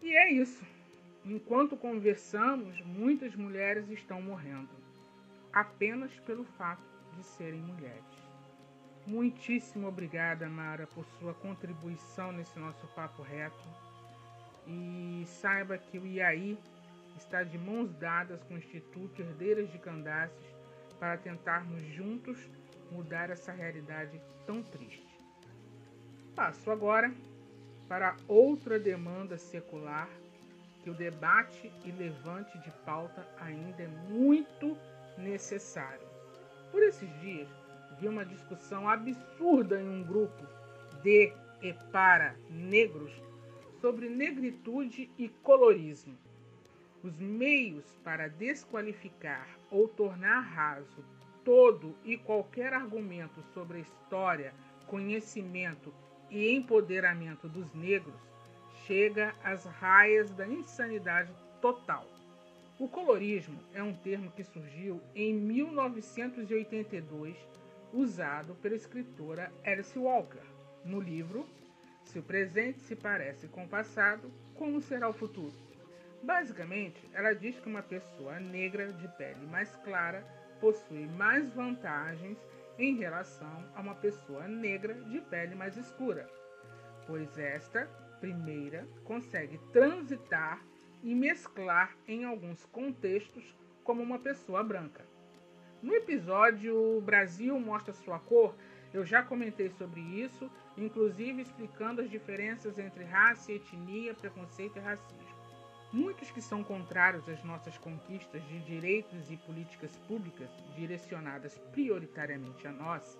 [0.00, 0.64] E é isso.
[1.24, 4.70] Enquanto conversamos, muitas mulheres estão morrendo,
[5.52, 6.82] apenas pelo fato
[7.16, 8.02] de serem mulheres.
[9.04, 13.68] Muitíssimo obrigada, Mara, por sua contribuição nesse nosso papo reto.
[14.66, 16.56] E saiba que o IAI
[17.16, 20.54] está de mãos dadas com o Instituto Herdeiras de Candaces
[20.98, 22.50] para tentarmos juntos
[22.90, 25.20] mudar essa realidade tão triste.
[26.34, 27.12] Passo agora
[27.88, 30.08] para outra demanda secular
[30.82, 34.76] que o debate e levante de pauta ainda é muito
[35.16, 36.06] necessário.
[36.70, 37.48] Por esses dias,
[38.00, 40.42] vi uma discussão absurda em um grupo
[41.02, 43.12] de e para negros
[43.80, 46.18] sobre negritude e colorismo.
[47.02, 51.02] Os meios para desqualificar ou tornar raso
[51.44, 54.54] todo e qualquer argumento sobre a história,
[54.86, 55.92] conhecimento
[56.30, 58.14] e empoderamento dos negros
[58.86, 62.06] chega às raias da insanidade total.
[62.78, 67.36] O colorismo é um termo que surgiu em 1982,
[67.92, 70.42] usado pela escritora Alice Walker,
[70.84, 71.46] no livro
[72.04, 75.71] Se o presente se parece com o passado, como será o futuro?
[76.22, 80.24] Basicamente, ela diz que uma pessoa negra de pele mais clara
[80.60, 82.38] possui mais vantagens
[82.78, 86.28] em relação a uma pessoa negra de pele mais escura,
[87.08, 87.86] pois esta
[88.20, 90.62] primeira consegue transitar
[91.02, 95.04] e mesclar em alguns contextos como uma pessoa branca.
[95.82, 98.54] No episódio Brasil mostra sua cor,
[98.94, 105.21] eu já comentei sobre isso, inclusive explicando as diferenças entre raça etnia, preconceito e racismo.
[105.92, 112.72] Muitos que são contrários às nossas conquistas de direitos e políticas públicas direcionadas prioritariamente a
[112.72, 113.18] nós,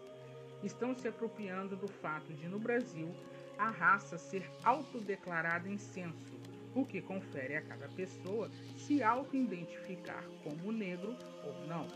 [0.62, 3.14] estão se apropriando do fato de, no Brasil,
[3.58, 6.40] a raça ser autodeclarada em censo,
[6.74, 11.86] o que confere a cada pessoa se auto-identificar como negro ou não.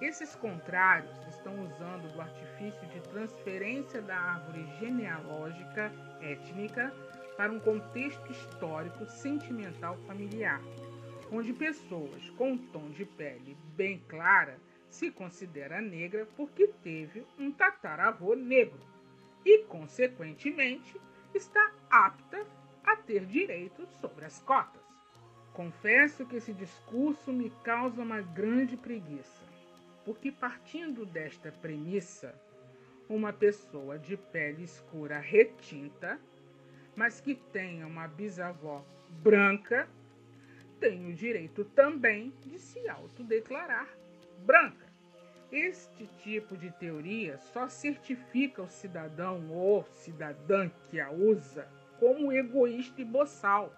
[0.00, 6.92] Esses contrários estão usando do artifício de transferência da árvore genealógica étnica
[7.36, 10.60] para um contexto histórico sentimental familiar,
[11.32, 17.50] onde pessoas com um tom de pele bem clara se considera negra porque teve um
[17.50, 18.78] tataravô negro
[19.44, 21.00] e, consequentemente,
[21.34, 22.46] está apta
[22.84, 24.82] a ter direito sobre as cotas.
[25.52, 29.42] Confesso que esse discurso me causa uma grande preguiça,
[30.04, 32.34] porque partindo desta premissa,
[33.08, 36.18] uma pessoa de pele escura retinta,
[36.96, 38.84] mas que tenha uma bisavó
[39.22, 39.88] branca,
[40.80, 43.88] tem o direito também de se autodeclarar
[44.44, 44.84] branca.
[45.50, 51.68] Este tipo de teoria só certifica o cidadão ou cidadã que a usa
[52.00, 53.72] como egoísta e boçal.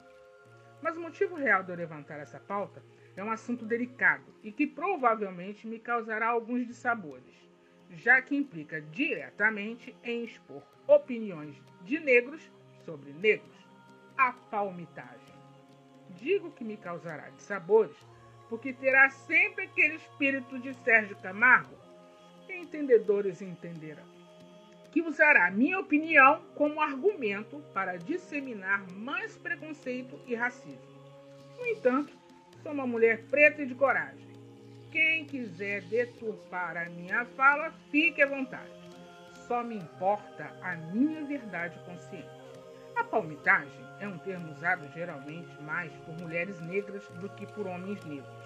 [0.83, 2.83] Mas o motivo real de eu levantar essa pauta
[3.15, 7.49] é um assunto delicado e que provavelmente me causará alguns dissabores,
[7.91, 12.51] já que implica diretamente em expor opiniões de negros
[12.87, 13.69] sobre negros,
[14.17, 15.37] a palmitagem.
[16.11, 17.97] Digo que me causará dissabores
[18.49, 21.77] porque terá sempre aquele espírito de Sérgio Camargo,
[22.49, 24.17] entendedores entenderão
[24.97, 30.81] que usará minha opinião como argumento para disseminar mais preconceito e racismo.
[31.59, 32.17] No entanto,
[32.63, 34.27] sou uma mulher preta e de coragem.
[34.91, 38.73] Quem quiser deturpar a minha fala, fique à vontade.
[39.47, 42.46] Só me importa a minha verdade consciente.
[42.97, 48.05] A palmitagem é um termo usado geralmente mais por mulheres negras do que por homens
[48.05, 48.45] negros,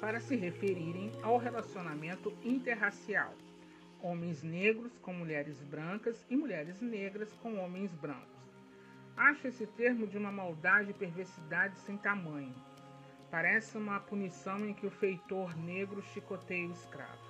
[0.00, 3.34] para se referirem ao relacionamento interracial
[4.02, 8.52] homens negros com mulheres brancas e mulheres negras com homens brancos.
[9.16, 12.54] Acho esse termo de uma maldade e perversidade sem tamanho.
[13.30, 17.21] Parece uma punição em que o feitor negro chicoteia o escravo.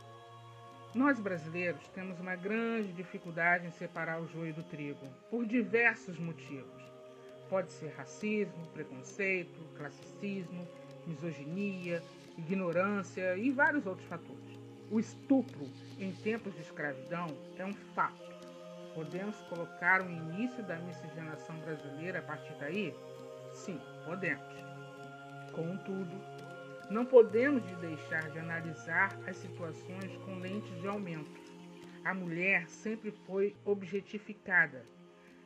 [0.94, 6.83] Nós brasileiros temos uma grande dificuldade em separar o joio do trigo, por diversos motivos.
[7.48, 10.68] Pode ser racismo, preconceito, classicismo,
[11.07, 12.02] misoginia,
[12.37, 14.61] ignorância e vários outros fatores.
[14.90, 15.66] O estupro
[15.98, 17.26] em tempos de escravidão
[17.57, 18.31] é um fato.
[18.94, 22.94] Podemos colocar o início da miscigenação brasileira a partir daí?
[23.55, 24.44] Sim, podemos.
[25.52, 26.20] Contudo,
[26.90, 31.40] não podemos deixar de analisar as situações com lentes de aumento.
[32.05, 34.85] A mulher sempre foi objetificada.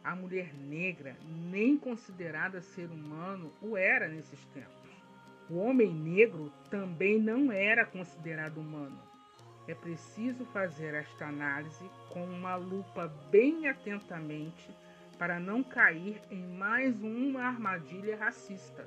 [0.02, 1.16] A mulher negra,
[1.50, 4.72] nem considerada ser humano, o era nesses tempos.
[5.50, 8.98] O homem negro também não era considerado humano.
[9.68, 14.70] É preciso fazer esta análise com uma lupa bem atentamente
[15.18, 18.86] para não cair em mais uma armadilha racista.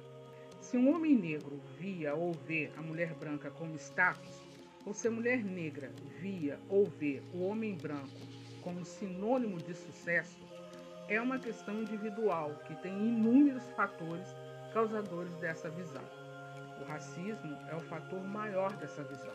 [0.60, 4.42] Se um homem negro via ou vê a mulher branca como status,
[4.86, 8.20] ou se a mulher negra via ou vê o homem branco
[8.62, 10.38] como sinônimo de sucesso,
[11.08, 14.28] é uma questão individual que tem inúmeros fatores
[14.74, 16.04] causadores dessa visão.
[16.82, 19.34] O racismo é o fator maior dessa visão.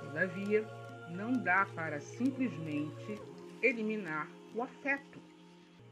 [0.00, 0.64] Todavia,
[1.10, 3.20] não dá para simplesmente
[3.62, 5.20] eliminar o afeto,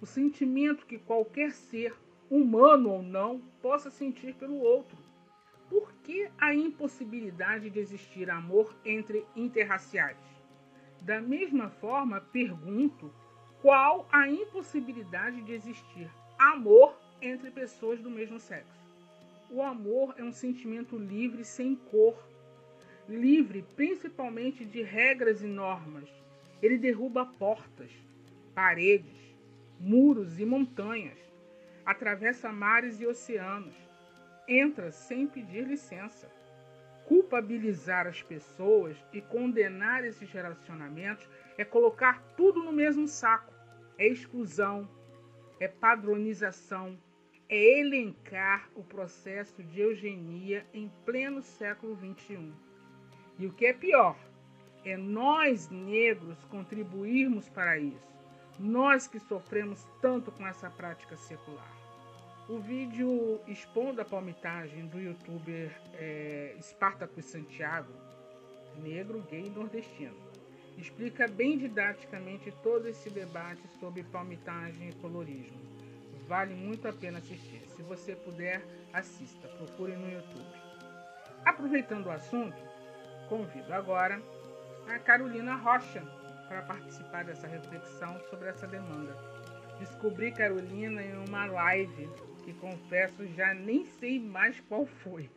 [0.00, 1.94] o sentimento que qualquer ser,
[2.30, 4.96] humano ou não, possa sentir pelo outro.
[5.68, 10.16] Por que a impossibilidade de existir amor entre interraciais?
[11.02, 13.12] Da mesma forma, pergunto
[13.60, 18.80] qual a impossibilidade de existir amor entre pessoas do mesmo sexo.
[19.50, 22.16] O amor é um sentimento livre, sem cor,
[23.08, 26.08] livre principalmente de regras e normas.
[26.62, 27.90] Ele derruba portas,
[28.54, 29.18] paredes,
[29.78, 31.18] muros e montanhas,
[31.90, 33.74] atravessa mares e oceanos,
[34.46, 36.30] entra sem pedir licença.
[37.04, 43.52] Culpabilizar as pessoas e condenar esses relacionamentos é colocar tudo no mesmo saco.
[43.98, 44.88] É exclusão,
[45.58, 46.96] é padronização,
[47.48, 52.52] é elencar o processo de eugenia em pleno século XXI.
[53.36, 54.16] E o que é pior,
[54.84, 58.08] é nós negros contribuirmos para isso.
[58.58, 61.79] Nós que sofremos tanto com essa prática secular.
[62.50, 67.92] O vídeo expondo a palmitagem do youtuber é, Spartacus Santiago,
[68.82, 70.16] negro, gay e nordestino,
[70.76, 75.60] explica bem didaticamente todo esse debate sobre palmitagem e colorismo.
[76.26, 77.62] Vale muito a pena assistir.
[77.68, 78.60] Se você puder,
[78.92, 79.46] assista.
[79.46, 80.60] Procure no YouTube.
[81.44, 82.60] Aproveitando o assunto,
[83.28, 84.20] Convido agora
[84.88, 86.02] a Carolina Rocha
[86.48, 89.16] para participar dessa reflexão sobre essa demanda.
[89.78, 92.10] Descobri Carolina em uma live
[92.40, 95.30] que confesso já nem sei mais qual foi.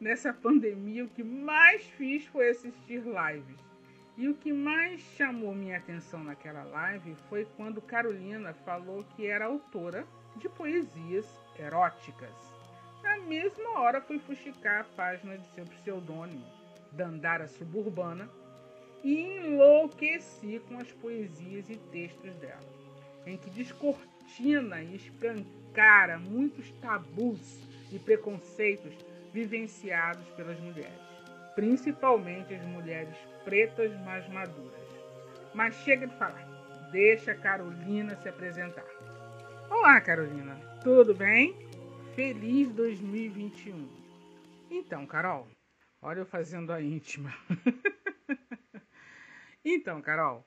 [0.00, 3.60] Nessa pandemia, o que mais fiz foi assistir lives.
[4.16, 9.46] E o que mais chamou minha atenção naquela live foi quando Carolina falou que era
[9.46, 10.06] autora
[10.36, 11.26] de poesias
[11.58, 12.34] eróticas.
[13.02, 16.44] Na mesma hora fui fuxicar a página de seu pseudônimo,
[16.92, 18.28] Dandara Suburbana,
[19.02, 22.60] e enlouqueci com as poesias e textos dela,
[23.26, 25.61] em que descortina e escancara
[26.18, 27.60] muitos tabus
[27.90, 28.94] e preconceitos
[29.32, 31.00] vivenciados pelas mulheres,
[31.54, 34.80] principalmente as mulheres pretas mais maduras.
[35.54, 36.46] Mas chega de falar,
[36.92, 38.84] deixa a Carolina se apresentar.
[39.70, 41.56] Olá, Carolina, tudo bem?
[42.14, 43.88] Feliz 2021.
[44.70, 45.48] Então, Carol,
[46.00, 47.32] olha eu fazendo a íntima.
[49.64, 50.44] Então, Carol,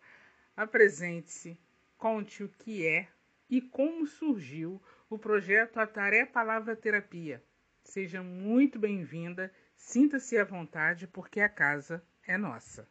[0.58, 1.58] apresente-se,
[1.98, 3.08] conte o que é
[3.50, 7.44] e como surgiu o projeto Ataré Palavra Terapia.
[7.84, 12.88] Seja muito bem-vinda, sinta-se à vontade, porque a casa é nossa.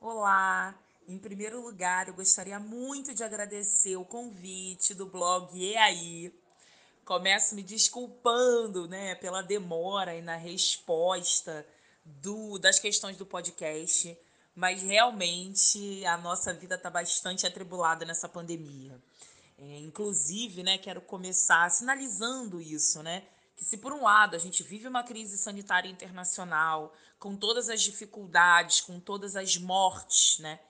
[0.00, 0.74] Olá!
[1.08, 6.34] Em primeiro lugar, eu gostaria muito de agradecer o convite do blog E aí.
[7.04, 11.64] Começo me desculpando, né, pela demora e na resposta
[12.04, 14.18] do, das questões do podcast
[14.56, 18.98] mas realmente a nossa vida está bastante atribulada nessa pandemia.
[19.58, 23.24] É, inclusive, né, quero começar sinalizando isso, né?
[23.56, 27.80] Que se por um lado a gente vive uma crise sanitária internacional, com todas as
[27.80, 30.60] dificuldades, com todas as mortes, né?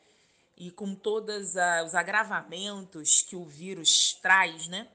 [0.56, 4.88] E com todos os agravamentos que o vírus traz, né?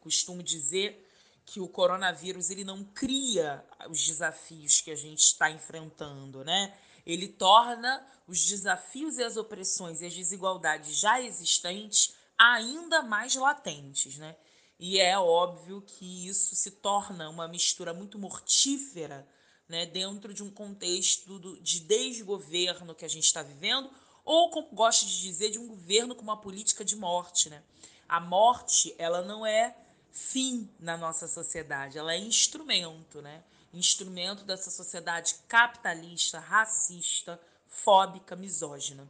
[0.00, 1.04] Costumo dizer
[1.44, 6.78] que o coronavírus ele não cria os desafios que a gente está enfrentando, né?
[7.04, 14.16] Ele torna os desafios e as opressões e as desigualdades já existentes ainda mais latentes,
[14.16, 14.36] né?
[14.78, 19.28] E é óbvio que isso se torna uma mistura muito mortífera,
[19.68, 23.90] né, dentro de um contexto de desgoverno que a gente está vivendo,
[24.24, 27.62] ou como gosto de dizer, de um governo com uma política de morte, né?
[28.08, 29.76] A morte, ela não é
[30.10, 33.42] fim na nossa sociedade, ela é instrumento, né?
[33.72, 39.08] instrumento dessa sociedade capitalista, racista, fóbica, misógina.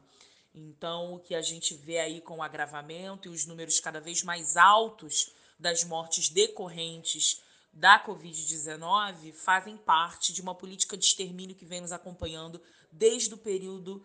[0.58, 4.24] Então, o que a gente vê aí com o agravamento e os números cada vez
[4.24, 7.40] mais altos das mortes decorrentes
[7.72, 13.38] da Covid-19 fazem parte de uma política de extermínio que vem nos acompanhando desde o
[13.38, 14.04] período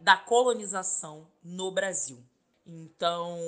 [0.00, 2.22] da colonização no Brasil.
[2.66, 3.38] Então,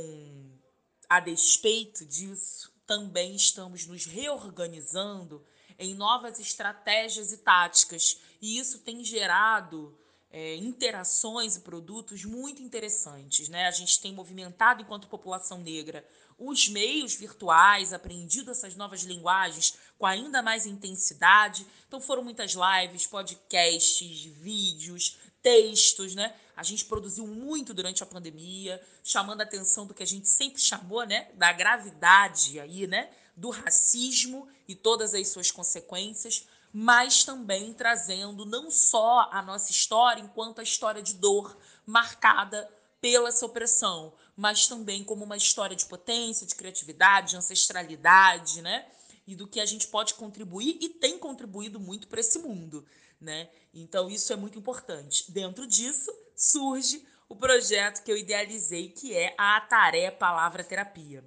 [1.08, 5.42] a despeito disso, também estamos nos reorganizando
[5.78, 8.20] em novas estratégias e táticas.
[8.42, 9.96] E isso tem gerado
[10.32, 13.48] é, interações e produtos muito interessantes.
[13.48, 13.66] Né?
[13.66, 16.04] A gente tem movimentado, enquanto população negra,
[16.38, 21.66] os meios virtuais, aprendido essas novas linguagens com ainda mais intensidade.
[21.86, 26.34] Então foram muitas lives, podcasts, vídeos, textos, né?
[26.56, 30.60] A gente produziu muito durante a pandemia, chamando a atenção do que a gente sempre
[30.60, 31.28] chamou, né?
[31.34, 33.10] Da gravidade aí, né?
[33.36, 40.22] do racismo e todas as suas consequências, mas também trazendo não só a nossa história
[40.22, 42.68] enquanto a história de dor marcada
[43.00, 48.86] pela essa opressão, mas também como uma história de potência, de criatividade, de ancestralidade, né?
[49.26, 52.86] E do que a gente pode contribuir e tem contribuído muito para esse mundo,
[53.20, 53.50] né?
[53.74, 55.30] Então isso é muito importante.
[55.30, 61.24] Dentro disso surge o projeto que eu idealizei, que é a Ataré Palavra Terapia.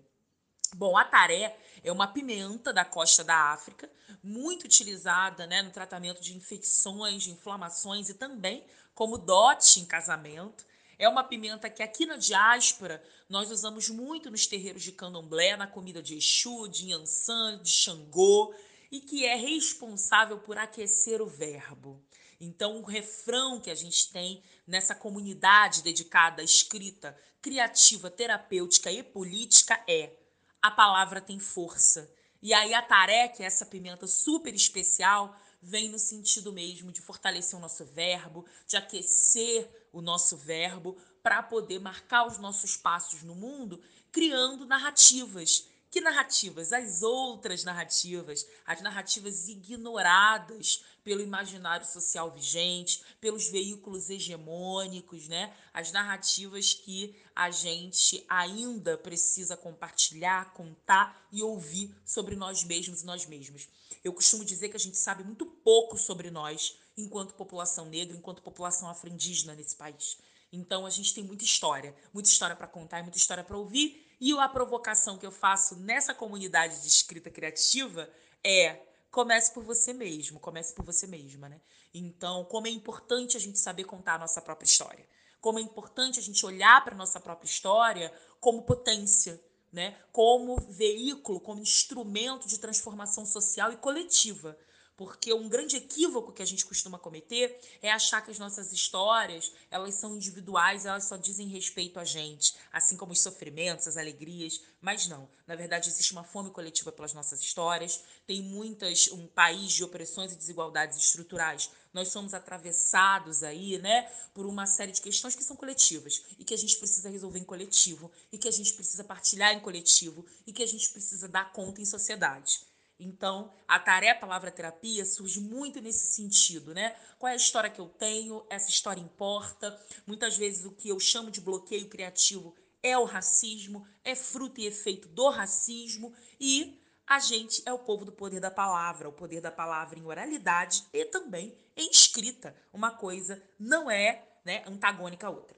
[0.75, 3.87] Bom, a taré é uma pimenta da costa da África,
[4.23, 8.65] muito utilizada né, no tratamento de infecções, de inflamações e também
[8.95, 10.65] como dote em casamento.
[10.97, 15.67] É uma pimenta que aqui na diáspora nós usamos muito nos terreiros de candomblé, na
[15.67, 18.55] comida de Exu, de Yansan, de Xangô,
[18.91, 22.03] e que é responsável por aquecer o verbo.
[22.41, 29.03] Então, o refrão que a gente tem nessa comunidade dedicada à escrita criativa, terapêutica e
[29.03, 30.24] política é
[30.65, 32.11] a palavra tem força.
[32.41, 37.61] E aí a tareca, essa pimenta super especial, vem no sentido mesmo de fortalecer o
[37.61, 43.79] nosso verbo, de aquecer o nosso verbo para poder marcar os nossos passos no mundo,
[44.11, 46.73] criando narrativas que narrativas?
[46.73, 55.55] As outras narrativas, as narrativas ignoradas pelo imaginário social vigente, pelos veículos hegemônicos, né?
[55.73, 63.05] As narrativas que a gente ainda precisa compartilhar, contar e ouvir sobre nós mesmos e
[63.05, 63.69] nós mesmos.
[64.03, 68.41] Eu costumo dizer que a gente sabe muito pouco sobre nós enquanto população negra, enquanto
[68.41, 70.17] população afro-indígena nesse país.
[70.51, 74.04] Então a gente tem muita história, muita história para contar e muita história para ouvir
[74.19, 78.09] E a provocação que eu faço nessa comunidade de escrita criativa
[78.43, 81.61] é comece por você mesmo, comece por você mesma, né?
[81.93, 85.07] Então, como é importante a gente saber contar a nossa própria história.
[85.39, 89.41] Como é importante a gente olhar para a nossa própria história como potência,
[89.71, 89.97] né?
[90.11, 94.57] Como veículo, como instrumento de transformação social e coletiva.
[94.97, 99.51] Porque um grande equívoco que a gente costuma cometer é achar que as nossas histórias,
[99.69, 104.61] elas são individuais, elas só dizem respeito a gente, assim como os sofrimentos, as alegrias,
[104.79, 105.27] mas não.
[105.45, 108.03] Na verdade, existe uma fome coletiva pelas nossas histórias.
[108.25, 111.69] Tem muitas um país de opressões e desigualdades estruturais.
[111.93, 116.53] Nós somos atravessados aí, né, por uma série de questões que são coletivas e que
[116.53, 120.53] a gente precisa resolver em coletivo e que a gente precisa partilhar em coletivo e
[120.53, 122.74] que a gente precisa dar conta em sociedade.
[122.99, 126.95] Então, a tarefa Palavra Terapia surge muito nesse sentido, né?
[127.19, 128.45] Qual é a história que eu tenho?
[128.49, 129.77] Essa história importa.
[130.07, 134.67] Muitas vezes o que eu chamo de bloqueio criativo é o racismo, é fruto e
[134.67, 139.41] efeito do racismo e a gente é o povo do poder da palavra, o poder
[139.41, 142.55] da palavra em oralidade e também em escrita.
[142.71, 145.55] Uma coisa não é né, antagônica à outra.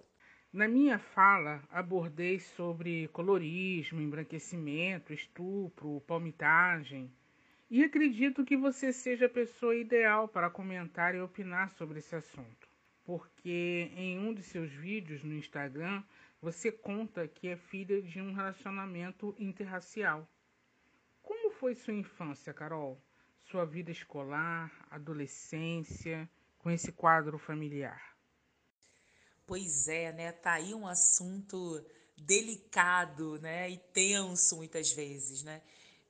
[0.52, 7.14] Na minha fala, abordei sobre colorismo, embranquecimento, estupro, palmitagem,
[7.70, 12.68] e acredito que você seja a pessoa ideal para comentar e opinar sobre esse assunto,
[13.04, 16.04] porque em um de seus vídeos no Instagram
[16.42, 20.28] você conta que é filha de um relacionamento interracial.
[21.22, 23.02] Como foi sua infância, Carol?
[23.42, 28.16] Sua vida escolar, adolescência, com esse quadro familiar?
[29.46, 30.32] Pois é, né?
[30.32, 31.84] Tá aí um assunto
[32.18, 33.70] delicado, né?
[33.70, 35.62] E tenso muitas vezes, né?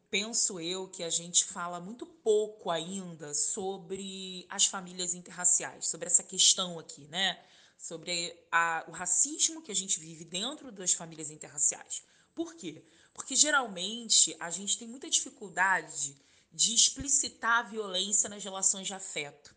[0.09, 6.23] Penso eu que a gente fala muito pouco ainda sobre as famílias interraciais, sobre essa
[6.23, 7.43] questão aqui, né?
[7.77, 12.03] Sobre a, o racismo que a gente vive dentro das famílias interraciais.
[12.33, 12.83] Por quê?
[13.13, 16.15] Porque geralmente a gente tem muita dificuldade
[16.51, 19.55] de explicitar a violência nas relações de afeto.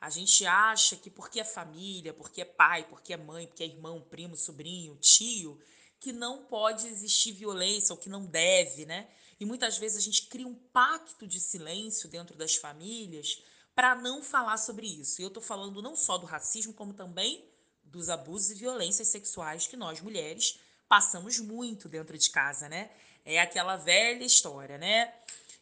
[0.00, 3.66] A gente acha que porque é família, porque é pai, porque é mãe, porque é
[3.66, 5.60] irmão, primo, sobrinho, tio,
[6.00, 9.06] que não pode existir violência ou que não deve, né?
[9.38, 13.42] E muitas vezes a gente cria um pacto de silêncio dentro das famílias
[13.74, 15.20] para não falar sobre isso.
[15.20, 17.44] E eu estou falando não só do racismo, como também
[17.84, 22.90] dos abusos e violências sexuais que nós mulheres passamos muito dentro de casa, né?
[23.24, 25.14] É aquela velha história, né?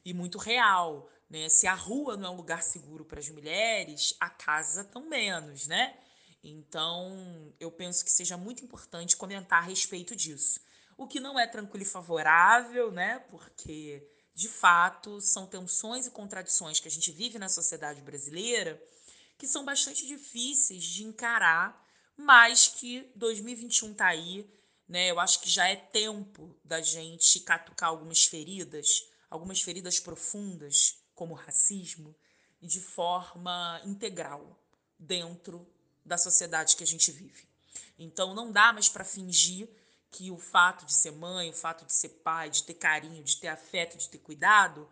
[0.05, 1.49] E muito real, né?
[1.49, 5.67] Se a rua não é um lugar seguro para as mulheres, a casa tão menos,
[5.67, 5.97] né?
[6.43, 10.61] Então, eu penso que seja muito importante comentar a respeito disso
[10.99, 13.21] o que não é tranquilo e favorável, né?
[13.31, 18.83] Porque de fato são tensões e contradições que a gente vive na sociedade brasileira
[19.39, 21.87] que são bastante difíceis de encarar,
[22.17, 24.53] mas que 2021 tá aí,
[24.89, 25.09] né?
[25.09, 31.35] Eu acho que já é tempo da gente catucar algumas feridas, algumas feridas profundas, como
[31.35, 32.17] o racismo,
[32.61, 34.61] de forma integral
[34.99, 35.65] dentro
[36.09, 37.47] da sociedade que a gente vive.
[37.99, 39.69] Então não dá mais para fingir
[40.11, 43.37] que o fato de ser mãe, o fato de ser pai, de ter carinho, de
[43.37, 44.89] ter afeto, de ter cuidado,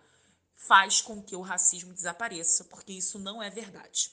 [0.55, 4.11] faz com que o racismo desapareça, porque isso não é verdade.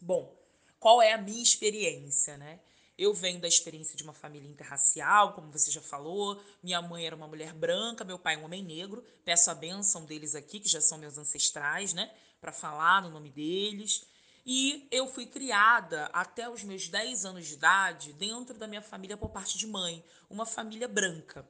[0.00, 0.36] Bom,
[0.78, 2.60] qual é a minha experiência, né?
[2.98, 6.42] Eu venho da experiência de uma família interracial, como você já falou.
[6.62, 9.04] Minha mãe era uma mulher branca, meu pai um homem negro.
[9.22, 12.10] Peço a benção deles aqui, que já são meus ancestrais, né?
[12.40, 14.02] Para falar no nome deles.
[14.48, 19.16] E eu fui criada até os meus 10 anos de idade dentro da minha família
[19.16, 21.44] por parte de mãe, uma família branca.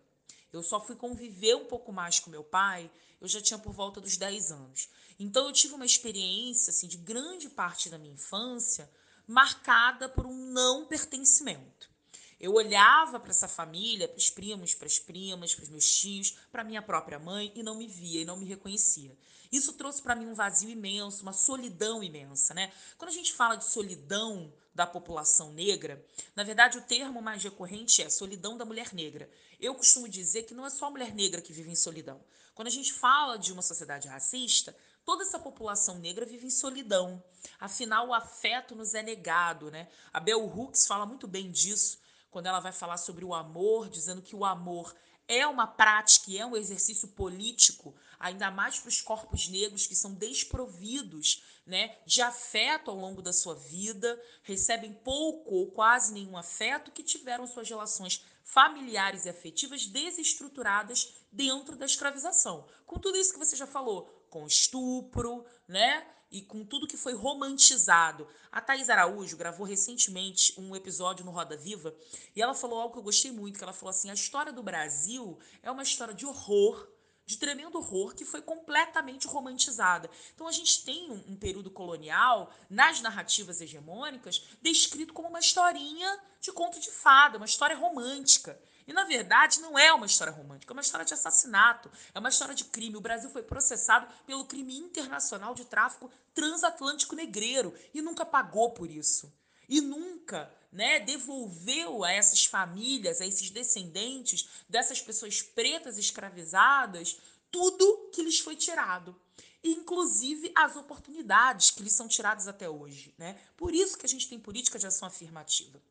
[0.50, 2.90] Eu só fui conviver um pouco mais com meu pai,
[3.20, 4.88] eu já tinha por volta dos 10 anos.
[5.18, 8.90] Então eu tive uma experiência assim de grande parte da minha infância
[9.26, 11.90] marcada por um não pertencimento.
[12.38, 16.36] Eu olhava para essa família, para os primos, para as primas, para os meus tios,
[16.52, 19.16] para minha própria mãe e não me via e não me reconhecia.
[19.50, 22.70] Isso trouxe para mim um vazio imenso, uma solidão imensa, né?
[22.98, 28.02] Quando a gente fala de solidão da população negra, na verdade o termo mais recorrente
[28.02, 29.30] é solidão da mulher negra.
[29.58, 32.20] Eu costumo dizer que não é só a mulher negra que vive em solidão.
[32.54, 37.22] Quando a gente fala de uma sociedade racista, toda essa população negra vive em solidão.
[37.58, 39.88] Afinal, o afeto nos é negado, né?
[40.12, 41.98] A Bell Hooks fala muito bem disso
[42.36, 44.94] quando ela vai falar sobre o amor, dizendo que o amor
[45.26, 50.12] é uma prática é um exercício político, ainda mais para os corpos negros que são
[50.12, 56.90] desprovidos né, de afeto ao longo da sua vida, recebem pouco ou quase nenhum afeto,
[56.90, 62.66] que tiveram suas relações familiares e afetivas desestruturadas dentro da escravização.
[62.84, 66.06] Com tudo isso que você já falou, com estupro, né?
[66.30, 68.26] E com tudo que foi romantizado.
[68.50, 71.94] A Thais Araújo gravou recentemente um episódio no Roda Viva
[72.34, 74.62] e ela falou algo que eu gostei muito, que ela falou assim: "A história do
[74.62, 76.88] Brasil é uma história de horror,
[77.26, 80.08] de tremendo horror que foi completamente romantizada.
[80.34, 86.20] Então a gente tem um, um, período colonial nas narrativas hegemônicas descrito como uma historinha
[86.40, 88.58] de conto de fada, uma história romântica.
[88.86, 92.28] E na verdade não é uma história romântica, é uma história de assassinato, é uma
[92.28, 92.96] história de crime.
[92.96, 98.88] O Brasil foi processado pelo crime internacional de tráfico transatlântico negreiro e nunca pagou por
[98.88, 99.32] isso.
[99.68, 107.18] E nunca né, devolveu a essas famílias, a esses descendentes dessas pessoas pretas escravizadas,
[107.50, 109.18] tudo que lhes foi tirado.
[109.64, 113.12] Inclusive as oportunidades que lhes são tiradas até hoje.
[113.18, 113.36] Né?
[113.56, 115.82] Por isso que a gente tem política de ação afirmativa.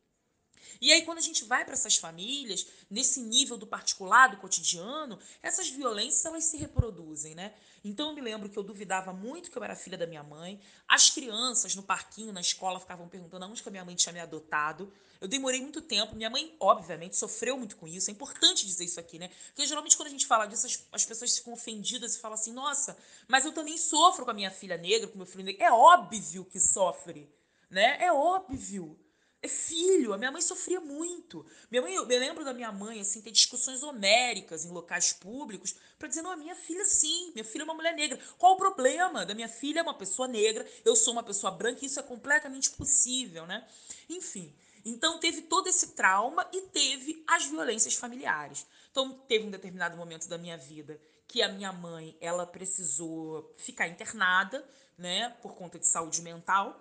[0.80, 5.18] E aí, quando a gente vai para essas famílias, nesse nível do particular, do cotidiano,
[5.42, 7.54] essas violências elas se reproduzem, né?
[7.84, 10.60] Então eu me lembro que eu duvidava muito que eu era filha da minha mãe.
[10.88, 14.18] As crianças no parquinho, na escola, ficavam perguntando aonde que a minha mãe tinha me
[14.18, 14.92] adotado.
[15.20, 16.16] Eu demorei muito tempo.
[16.16, 18.10] Minha mãe, obviamente, sofreu muito com isso.
[18.10, 19.30] É importante dizer isso aqui, né?
[19.48, 22.52] Porque geralmente quando a gente fala disso, as, as pessoas ficam ofendidas e falam assim:
[22.52, 22.96] nossa,
[23.28, 25.62] mas eu também sofro com a minha filha negra, com meu filho negro.
[25.62, 27.30] É óbvio que sofre,
[27.70, 27.98] né?
[28.00, 28.98] É óbvio.
[29.42, 30.12] É filho.
[30.12, 31.44] A minha mãe sofria muito.
[31.70, 35.74] Minha mãe, eu me lembro da minha mãe, assim, ter discussões homéricas em locais públicos
[35.98, 38.18] para dizer: não, a minha filha sim, minha filha é uma mulher negra.
[38.38, 41.80] Qual o problema da minha filha é uma pessoa negra, eu sou uma pessoa branca
[41.82, 43.66] e isso é completamente possível, né?
[44.08, 44.54] Enfim.
[44.84, 48.66] Então teve todo esse trauma e teve as violências familiares.
[48.90, 53.88] Então teve um determinado momento da minha vida que a minha mãe, ela precisou ficar
[53.88, 54.64] internada,
[54.96, 56.80] né, por conta de saúde mental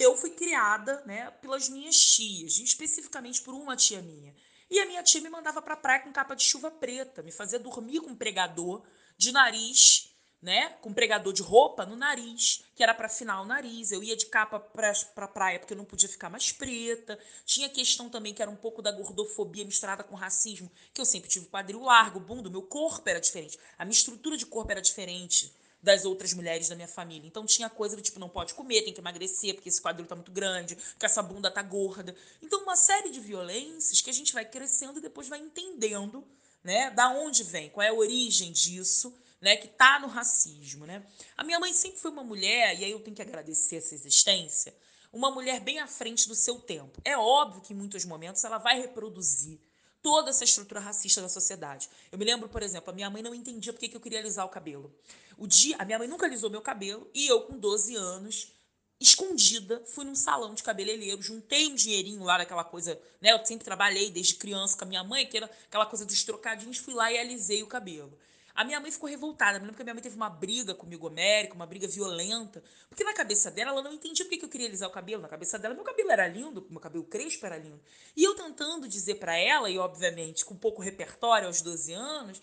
[0.00, 4.34] eu fui criada, né, pelas minhas tias, especificamente por uma tia minha.
[4.70, 7.58] E a minha tia me mandava pra praia com capa de chuva preta, me fazia
[7.58, 8.82] dormir com um pregador
[9.16, 10.12] de nariz,
[10.42, 13.90] né, com um pregador de roupa no nariz, que era para afinar o nariz.
[13.90, 17.18] Eu ia de capa pra, pra praia porque eu não podia ficar mais preta.
[17.44, 21.30] Tinha questão também que era um pouco da gordofobia misturada com racismo, que eu sempre
[21.30, 25.52] tive quadril largo, bunda, meu corpo era diferente, a minha estrutura de corpo era diferente
[25.86, 27.28] das outras mulheres da minha família.
[27.28, 30.16] Então tinha coisa do tipo, não pode comer, tem que emagrecer, porque esse quadril tá
[30.16, 32.12] muito grande, porque essa bunda tá gorda.
[32.42, 36.26] Então, uma série de violências que a gente vai crescendo e depois vai entendendo,
[36.64, 41.06] né, da onde vem, qual é a origem disso, né, que tá no racismo, né?
[41.36, 44.74] A minha mãe sempre foi uma mulher, e aí eu tenho que agradecer essa existência,
[45.12, 47.00] uma mulher bem à frente do seu tempo.
[47.04, 49.60] É óbvio que em muitos momentos ela vai reproduzir
[50.02, 51.88] toda essa estrutura racista da sociedade.
[52.10, 54.44] Eu me lembro, por exemplo, a minha mãe não entendia por que eu queria alisar
[54.44, 54.94] o cabelo.
[55.36, 58.52] O dia, a minha mãe nunca alisou meu cabelo e eu, com 12 anos,
[59.00, 63.32] escondida, fui num salão de cabeleireiro, juntei um dinheirinho lá daquela coisa, né?
[63.32, 66.78] Eu sempre trabalhei desde criança com a minha mãe, que era aquela coisa dos trocadinhos,
[66.78, 68.16] fui lá e alisei o cabelo.
[68.56, 69.58] A minha mãe ficou revoltada.
[69.58, 72.62] Eu me lembro que a minha mãe teve uma briga comigo, América, uma briga violenta.
[72.88, 75.20] Porque na cabeça dela, ela não entendia por que eu queria alisar o cabelo.
[75.20, 77.78] Na cabeça dela, meu cabelo era lindo, meu cabelo crespo era lindo.
[78.16, 82.40] E eu tentando dizer para ela, e obviamente com pouco repertório aos 12 anos,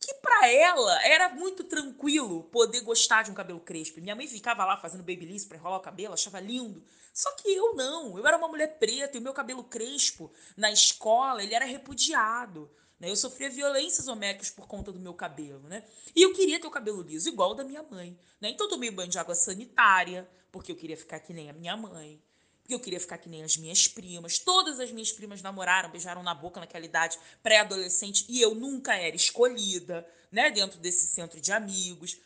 [0.00, 4.00] que para ela era muito tranquilo poder gostar de um cabelo crespo.
[4.00, 6.82] Minha mãe ficava lá fazendo babyliss para enrolar o cabelo, achava lindo.
[7.12, 8.18] Só que eu não.
[8.18, 12.70] Eu era uma mulher preta e o meu cabelo crespo na escola, ele era repudiado.
[12.98, 13.10] Né?
[13.10, 15.84] Eu sofria violências homéricas por conta do meu cabelo, né?
[16.14, 18.50] E eu queria ter o cabelo liso igual da minha mãe, né?
[18.50, 21.76] Então eu tomei banho de água sanitária, porque eu queria ficar que nem a minha
[21.76, 22.20] mãe.
[22.60, 24.38] Porque eu queria ficar que nem as minhas primas.
[24.38, 29.14] Todas as minhas primas namoraram, beijaram na boca naquela idade pré-adolescente e eu nunca era
[29.14, 30.50] escolhida, né?
[30.50, 32.18] Dentro desse centro de amigos.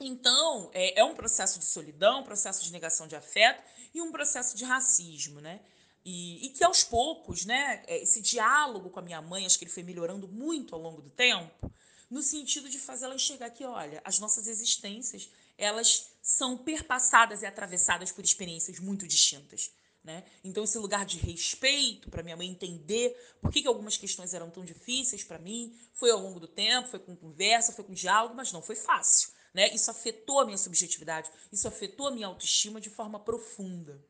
[0.00, 4.10] Então, é, é um processo de solidão, um processo de negação de afeto e um
[4.10, 5.60] processo de racismo, né?
[6.04, 9.64] E, e, que aos poucos, né, é, esse diálogo com a minha mãe, acho que
[9.64, 11.70] ele foi melhorando muito ao longo do tempo,
[12.10, 17.46] no sentido de fazer ela enxergar que, olha, as nossas existências, elas são perpassadas e
[17.46, 19.70] atravessadas por experiências muito distintas.
[20.02, 20.24] Né?
[20.42, 24.50] Então, esse lugar de respeito para minha mãe entender por que, que algumas questões eram
[24.50, 28.34] tão difíceis para mim, foi ao longo do tempo, foi com conversa, foi com diálogo,
[28.34, 29.30] mas não foi fácil.
[29.52, 29.68] Né?
[29.74, 34.02] Isso afetou a minha subjetividade, isso afetou a minha autoestima de forma profunda.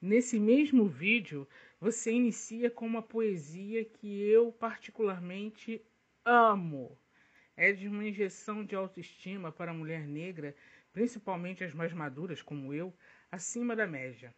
[0.00, 1.48] Nesse mesmo vídeo,
[1.80, 5.84] você inicia com uma poesia que eu particularmente
[6.24, 6.96] amo.
[7.56, 10.54] É de uma injeção de autoestima para a mulher negra,
[10.92, 12.94] principalmente as mais maduras, como eu,
[13.28, 14.32] acima da média.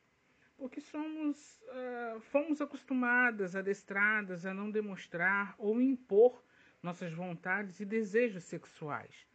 [0.57, 6.43] Porque somos, uh, fomos acostumadas, adestradas a não demonstrar ou impor
[6.83, 9.27] nossas vontades e desejos sexuais,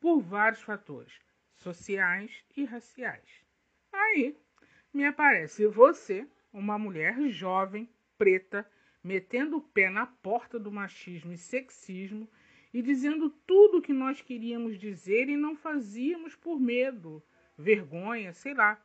[0.00, 1.20] por vários fatores,
[1.54, 3.44] sociais e raciais.
[3.92, 4.34] Aí,
[4.96, 7.86] me aparece você, uma mulher jovem,
[8.16, 8.66] preta,
[9.04, 12.26] metendo o pé na porta do machismo e sexismo
[12.72, 17.22] e dizendo tudo o que nós queríamos dizer e não fazíamos por medo,
[17.58, 18.82] vergonha, sei lá.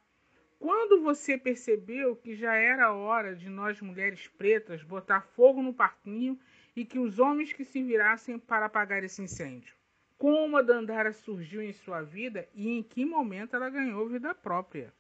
[0.60, 6.38] Quando você percebeu que já era hora de nós mulheres pretas botar fogo no parquinho
[6.76, 9.74] e que os homens que se virassem para apagar esse incêndio?
[10.18, 14.94] Como a Dandara surgiu em sua vida e em que momento ela ganhou vida própria?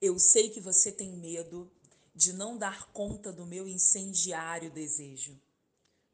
[0.00, 1.68] Eu sei que você tem medo
[2.14, 5.36] de não dar conta do meu incendiário desejo.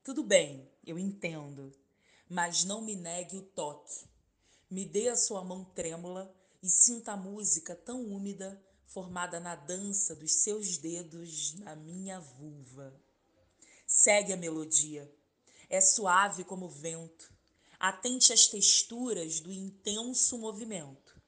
[0.03, 1.71] Tudo bem, eu entendo,
[2.27, 4.07] mas não me negue o toque.
[4.71, 10.17] Me dê a sua mão trêmula e sinta a música tão úmida formada na dança
[10.17, 12.99] dos seus dedos na minha vulva.
[13.87, 15.15] Segue a melodia.
[15.69, 17.31] É suave como o vento.
[17.79, 21.21] Atente às texturas do intenso movimento.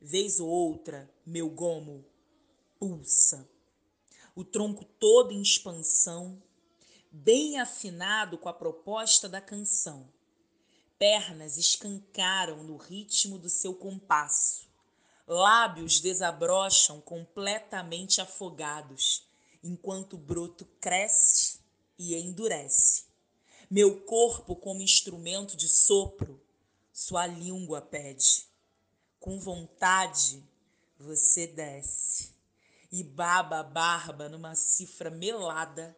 [0.00, 2.04] Vez ou outra, meu gomo
[2.76, 3.48] pulsa.
[4.34, 6.42] O tronco todo em expansão,
[7.08, 10.08] bem afinado com a proposta da canção.
[10.98, 14.68] Pernas escancaram no ritmo do seu compasso.
[15.24, 19.24] Lábios desabrocham completamente afogados,
[19.62, 21.60] enquanto o broto cresce
[21.96, 23.04] e endurece.
[23.70, 26.42] Meu corpo, como instrumento de sopro,
[26.92, 28.50] sua língua pede
[29.20, 30.42] com vontade,
[31.00, 32.34] você desce
[32.92, 35.96] e baba a barba numa cifra melada,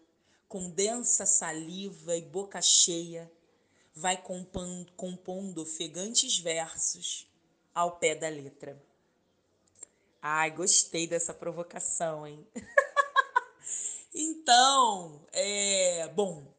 [0.49, 3.31] condensa saliva e boca cheia,
[3.95, 7.27] vai compondo, compondo ofegantes versos
[7.75, 8.81] ao pé da letra.
[10.21, 12.47] Ai, gostei dessa provocação, hein?
[14.15, 16.55] então, é, bom,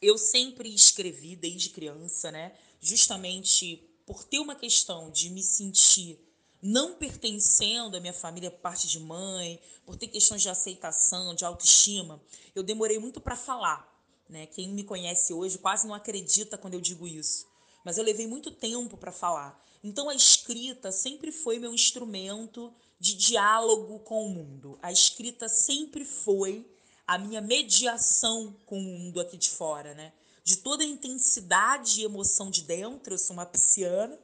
[0.00, 2.56] eu sempre escrevi desde criança, né?
[2.80, 3.76] Justamente
[4.06, 6.29] por ter uma questão de me sentir
[6.62, 11.44] não pertencendo à minha família por parte de mãe, por ter questões de aceitação, de
[11.44, 12.20] autoestima,
[12.54, 13.88] eu demorei muito para falar.
[14.28, 14.46] Né?
[14.46, 17.46] Quem me conhece hoje quase não acredita quando eu digo isso.
[17.84, 19.60] Mas eu levei muito tempo para falar.
[19.82, 24.78] Então a escrita sempre foi meu instrumento de diálogo com o mundo.
[24.82, 26.70] A escrita sempre foi
[27.06, 30.12] a minha mediação com o mundo aqui de fora, né?
[30.50, 34.18] de toda a intensidade e emoção de dentro, eu sou uma pisciana,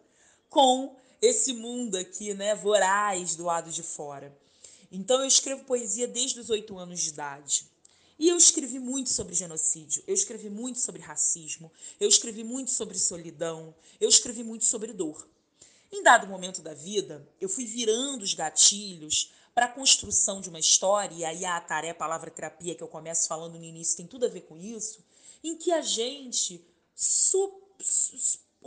[0.49, 4.37] com esse mundo aqui, né, voraz do lado de fora.
[4.91, 7.67] Então eu escrevo poesia desde os oito anos de idade.
[8.19, 12.99] E eu escrevi muito sobre genocídio, eu escrevi muito sobre racismo, eu escrevi muito sobre
[12.99, 15.29] solidão, eu escrevi muito sobre dor.
[15.93, 20.59] Em dado momento da vida, eu fui virando os gatilhos para a construção de uma
[20.59, 24.07] história, e aí a tarefa, a palavra terapia que eu começo falando no início tem
[24.07, 25.05] tudo a ver com isso,
[25.45, 26.65] em que a gente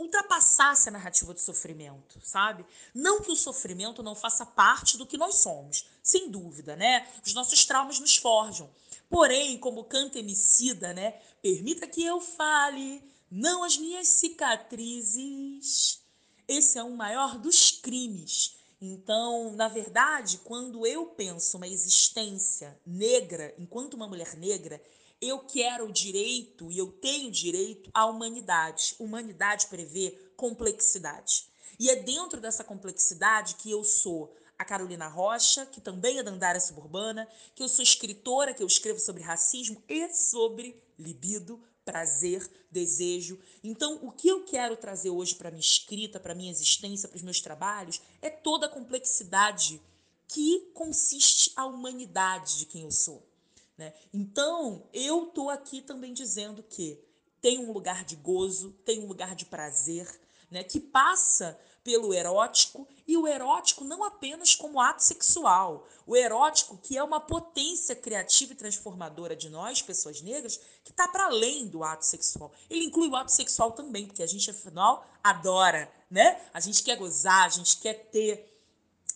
[0.00, 2.64] ultrapassasse a narrativa do sofrimento, sabe?
[2.94, 7.06] Não que o sofrimento não faça parte do que nós somos, sem dúvida, né?
[7.24, 8.70] Os nossos traumas nos forjam.
[9.08, 11.20] Porém, como canta Emicida, né?
[11.42, 16.00] Permita que eu fale, não as minhas cicatrizes.
[16.48, 18.56] Esse é o maior dos crimes.
[18.80, 24.82] Então, na verdade, quando eu penso uma existência negra, enquanto uma mulher negra,
[25.20, 28.94] eu quero o direito e eu tenho direito à humanidade.
[28.98, 31.46] Humanidade prevê complexidade.
[31.78, 36.30] E é dentro dessa complexidade que eu sou a Carolina Rocha, que também é da
[36.30, 42.46] Andara Suburbana, que eu sou escritora, que eu escrevo sobre racismo e sobre libido, prazer,
[42.70, 43.38] desejo.
[43.64, 47.22] Então, o que eu quero trazer hoje para minha escrita, para minha existência, para os
[47.22, 49.80] meus trabalhos, é toda a complexidade
[50.28, 53.29] que consiste a humanidade de quem eu sou.
[53.80, 53.94] Né?
[54.12, 57.02] Então, eu estou aqui também dizendo que
[57.40, 60.06] tem um lugar de gozo, tem um lugar de prazer,
[60.50, 60.62] né?
[60.62, 66.98] que passa pelo erótico e o erótico não apenas como ato sexual, o erótico que
[66.98, 71.82] é uma potência criativa e transformadora de nós, pessoas negras, que está para além do
[71.82, 72.52] ato sexual.
[72.68, 76.38] Ele inclui o ato sexual também, porque a gente afinal adora, né?
[76.52, 78.59] A gente quer gozar, a gente quer ter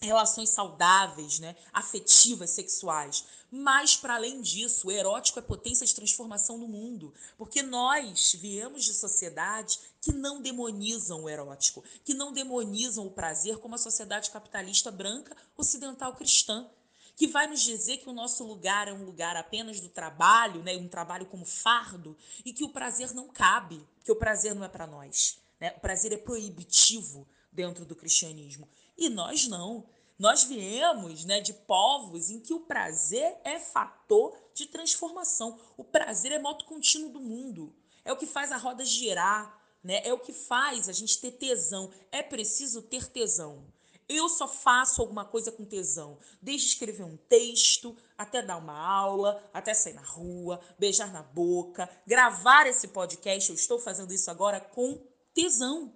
[0.04, 3.24] relações saudáveis, né, afetivas, sexuais.
[3.50, 7.14] Mas, para além disso, o erótico é potência de transformação no mundo.
[7.36, 13.58] Porque nós viemos de sociedades que não demonizam o erótico, que não demonizam o prazer
[13.58, 16.68] como a sociedade capitalista branca ocidental cristã.
[17.16, 20.76] Que vai nos dizer que o nosso lugar é um lugar apenas do trabalho, né,
[20.76, 24.68] um trabalho como fardo, e que o prazer não cabe, que o prazer não é
[24.68, 25.38] para nós.
[25.60, 25.72] Né?
[25.76, 28.68] O prazer é proibitivo dentro do cristianismo.
[28.98, 29.86] E nós não.
[30.18, 35.58] Nós viemos né, de povos em que o prazer é fator de transformação.
[35.76, 37.74] O prazer é moto contínuo do mundo.
[38.04, 40.00] É o que faz a roda girar, né?
[40.04, 41.90] É o que faz a gente ter tesão.
[42.12, 43.64] É preciso ter tesão.
[44.08, 49.42] Eu só faço alguma coisa com tesão, desde escrever um texto, até dar uma aula,
[49.52, 53.48] até sair na rua, beijar na boca, gravar esse podcast.
[53.48, 55.02] Eu estou fazendo isso agora com
[55.32, 55.92] tesão.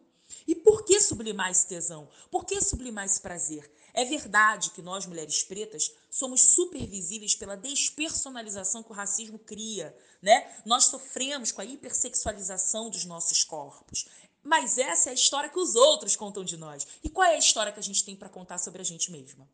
[0.46, 2.08] E por que sublimar esse tesão?
[2.30, 3.70] Por que sublimar esse prazer?
[3.94, 10.50] É verdade que nós, mulheres pretas, somos supervisíveis pela despersonalização que o racismo cria, né?
[10.64, 14.06] Nós sofremos com a hipersexualização dos nossos corpos.
[14.42, 16.86] Mas essa é a história que os outros contam de nós.
[17.02, 19.48] E qual é a história que a gente tem para contar sobre a gente mesma?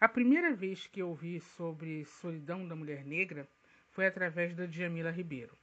[0.00, 3.48] A primeira vez que eu ouvi sobre solidão da mulher negra
[3.90, 5.56] foi através da Djamila Ribeiro.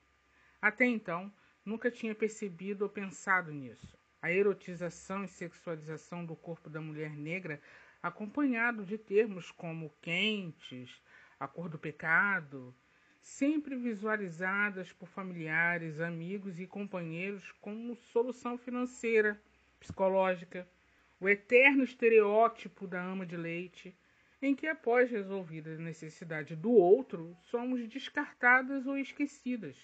[0.61, 1.31] Até então,
[1.65, 4.00] nunca tinha percebido ou pensado nisso.
[4.21, 7.59] A erotização e sexualização do corpo da mulher negra,
[8.03, 11.01] acompanhado de termos como quentes,
[11.39, 12.75] a cor do pecado,
[13.21, 19.41] sempre visualizadas por familiares, amigos e companheiros como solução financeira,
[19.79, 20.67] psicológica,
[21.19, 23.95] o eterno estereótipo da ama de leite,
[24.41, 29.77] em que, após resolvida a necessidade do outro, somos descartadas ou esquecidas.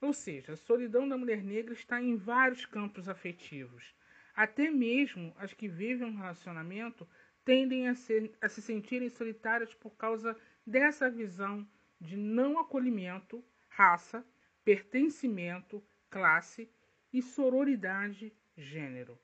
[0.00, 3.94] Ou seja, a solidão da mulher negra está em vários campos afetivos.
[4.34, 7.08] Até mesmo as que vivem um relacionamento
[7.44, 10.36] tendem a, ser, a se sentirem solitárias por causa
[10.66, 11.66] dessa visão
[12.00, 14.26] de não acolhimento, raça,
[14.64, 15.80] pertencimento,
[16.10, 16.68] classe
[17.12, 19.16] e sororidade, gênero.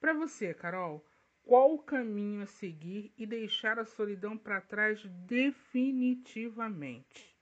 [0.00, 1.04] Para você, Carol,
[1.42, 7.36] qual o caminho a seguir e deixar a solidão para trás definitivamente?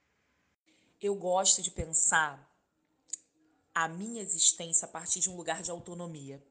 [1.01, 2.56] Eu gosto de pensar
[3.77, 6.43] a minha existência a partir de um lugar de autonomia.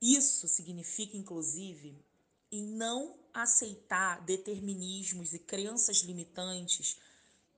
[0.00, 2.00] Isso significa, inclusive,
[2.52, 7.00] em não aceitar determinismos e crenças limitantes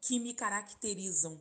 [0.01, 1.39] que me caracterizam.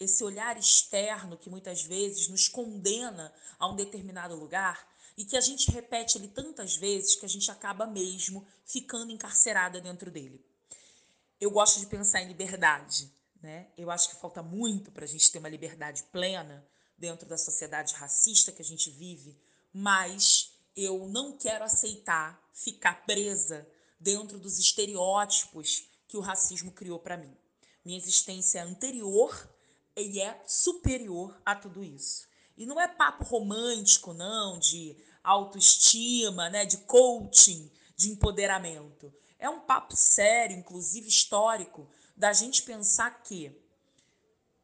[0.00, 5.40] Esse olhar externo que muitas vezes nos condena a um determinado lugar e que a
[5.42, 10.42] gente repete ele tantas vezes que a gente acaba mesmo ficando encarcerada dentro dele.
[11.38, 13.12] Eu gosto de pensar em liberdade,
[13.42, 13.68] né?
[13.76, 16.64] Eu acho que falta muito para a gente ter uma liberdade plena
[16.96, 19.36] dentro da sociedade racista que a gente vive,
[19.72, 23.66] mas eu não quero aceitar ficar presa
[23.98, 27.36] dentro dos estereótipos que o racismo criou para mim.
[27.84, 29.50] Minha existência é anterior
[29.96, 32.28] e é superior a tudo isso.
[32.56, 39.12] E não é papo romântico, não, de autoestima, né, de coaching, de empoderamento.
[39.38, 41.88] É um papo sério, inclusive histórico,
[42.22, 43.50] da gente pensar que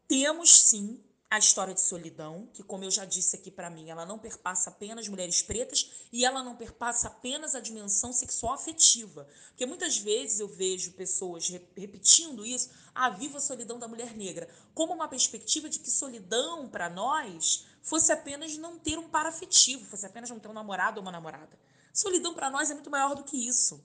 [0.06, 4.06] temos sim a história de solidão, que como eu já disse aqui para mim, ela
[4.06, 9.26] não perpassa apenas mulheres pretas e ela não perpassa apenas a dimensão sexual afetiva.
[9.48, 14.48] Porque muitas vezes eu vejo pessoas repetindo isso, ah, viva a solidão da mulher negra,
[14.72, 19.84] como uma perspectiva de que solidão para nós fosse apenas não ter um par afetivo,
[19.84, 21.58] fosse apenas não ter um namorado ou uma namorada.
[21.92, 23.84] Solidão para nós é muito maior do que isso.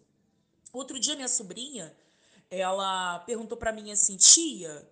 [0.72, 1.92] Outro dia minha sobrinha,
[2.60, 4.88] ela perguntou para mim assim: "Tia,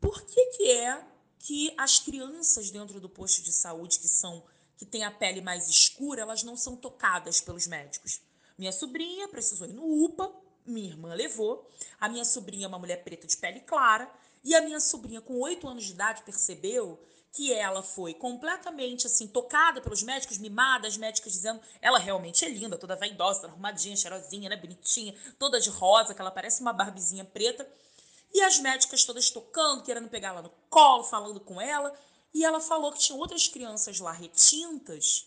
[0.00, 1.04] por que que é
[1.38, 4.44] que as crianças dentro do posto de saúde que são
[4.76, 8.20] que têm a pele mais escura, elas não são tocadas pelos médicos.
[8.56, 10.32] Minha sobrinha precisou ir no UPA,
[10.64, 11.68] minha irmã levou.
[12.00, 14.08] A minha sobrinha é uma mulher preta de pele clara
[14.44, 17.02] e a minha sobrinha com oito anos de idade percebeu
[17.32, 22.48] que ela foi completamente assim tocada pelos médicos, mimada, as médicas dizendo ela realmente é
[22.48, 27.24] linda, toda vaidosa, arrumadinha, cheirosinha, né, bonitinha, toda de rosa, que ela parece uma barbizinha
[27.24, 27.68] preta.
[28.32, 31.94] E as médicas todas tocando, querendo pegar ela no colo, falando com ela.
[32.32, 35.26] E ela falou que tinha outras crianças lá retintas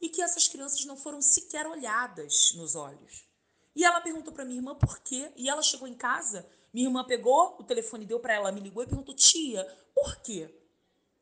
[0.00, 3.24] e que essas crianças não foram sequer olhadas nos olhos.
[3.74, 5.30] E ela perguntou para minha irmã por quê.
[5.36, 8.82] E ela chegou em casa, minha irmã pegou o telefone, deu para ela, me ligou
[8.82, 9.64] e perguntou: tia,
[9.94, 10.52] por quê?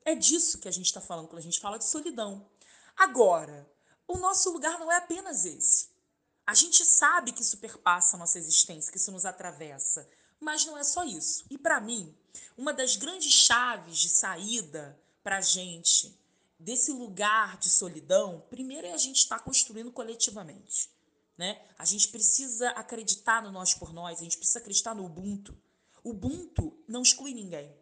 [0.04, 2.46] É disso que a gente está falando quando a gente fala de solidão.
[2.96, 3.68] Agora,
[4.06, 5.88] o nosso lugar não é apenas esse.
[6.46, 10.06] A gente sabe que isso perpassa a nossa existência, que isso nos atravessa.
[10.38, 11.46] Mas não é só isso.
[11.48, 12.14] E para mim,
[12.56, 16.14] uma das grandes chaves de saída para a gente
[16.58, 20.90] desse lugar de solidão, primeiro é a gente estar tá construindo coletivamente.
[21.36, 21.60] Né?
[21.78, 25.56] A gente precisa acreditar no nós por nós, a gente precisa acreditar no Ubuntu.
[26.04, 27.74] Ubuntu não exclui ninguém.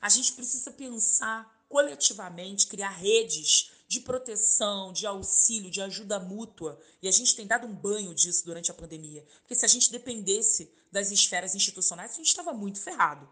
[0.00, 6.80] A gente precisa pensar coletivamente, criar redes de proteção, de auxílio, de ajuda mútua.
[7.02, 9.26] E a gente tem dado um banho disso durante a pandemia.
[9.40, 13.28] Porque se a gente dependesse das esferas institucionais, a gente estava muito ferrado.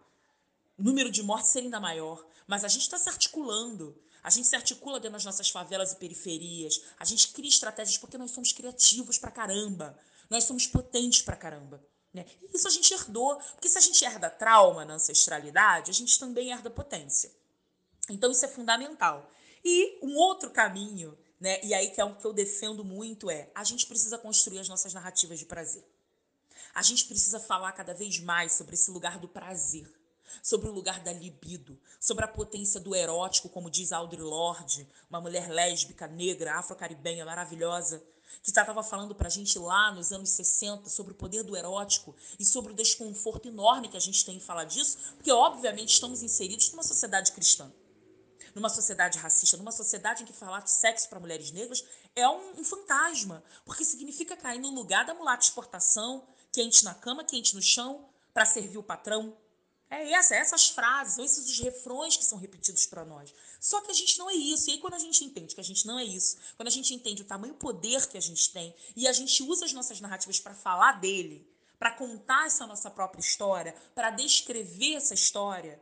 [0.77, 2.27] O número de mortes seria ainda maior.
[2.45, 3.97] Mas a gente está se articulando.
[4.25, 6.83] A gente se articula dentro das nossas favelas e periferias.
[6.99, 9.97] A gente cria estratégias porque nós somos criativos pra caramba.
[10.29, 11.81] Nós somos potentes pra caramba.
[12.13, 12.27] Né?
[12.43, 13.37] E isso a gente herdou.
[13.37, 17.31] Porque se a gente herda trauma na ancestralidade, a gente também herda potência.
[18.09, 19.31] Então isso é fundamental.
[19.65, 21.59] E um outro caminho né?
[21.65, 24.69] E aí que é o que eu defendo muito é, a gente precisa construir as
[24.69, 25.85] nossas narrativas de prazer.
[26.73, 29.93] A gente precisa falar cada vez mais sobre esse lugar do prazer,
[30.41, 35.21] sobre o lugar da libido, sobre a potência do erótico, como diz Audre Lorde, uma
[35.21, 38.01] mulher lésbica, negra, afro-caribenha, maravilhosa,
[38.41, 42.15] que estava falando para a gente lá nos anos 60 sobre o poder do erótico
[42.39, 46.23] e sobre o desconforto enorme que a gente tem em falar disso, porque obviamente estamos
[46.23, 47.71] inseridos numa sociedade cristã,
[48.55, 51.85] numa sociedade racista, numa sociedade em que falar de sexo para mulheres negras
[52.15, 57.25] é um, um fantasma, porque significa cair no lugar da mulata exportação, quente na cama,
[57.25, 59.37] quente no chão, para servir o patrão.
[59.89, 63.33] É essa, essas frases, são esses os refrões que são repetidos para nós.
[63.61, 64.71] Só que a gente não é isso.
[64.71, 66.95] E aí, quando a gente entende que a gente não é isso, quando a gente
[66.95, 70.41] entende o tamanho poder que a gente tem e a gente usa as nossas narrativas
[70.41, 71.47] para falar dele,
[71.79, 75.79] para contar essa nossa própria história, para descrever essa história,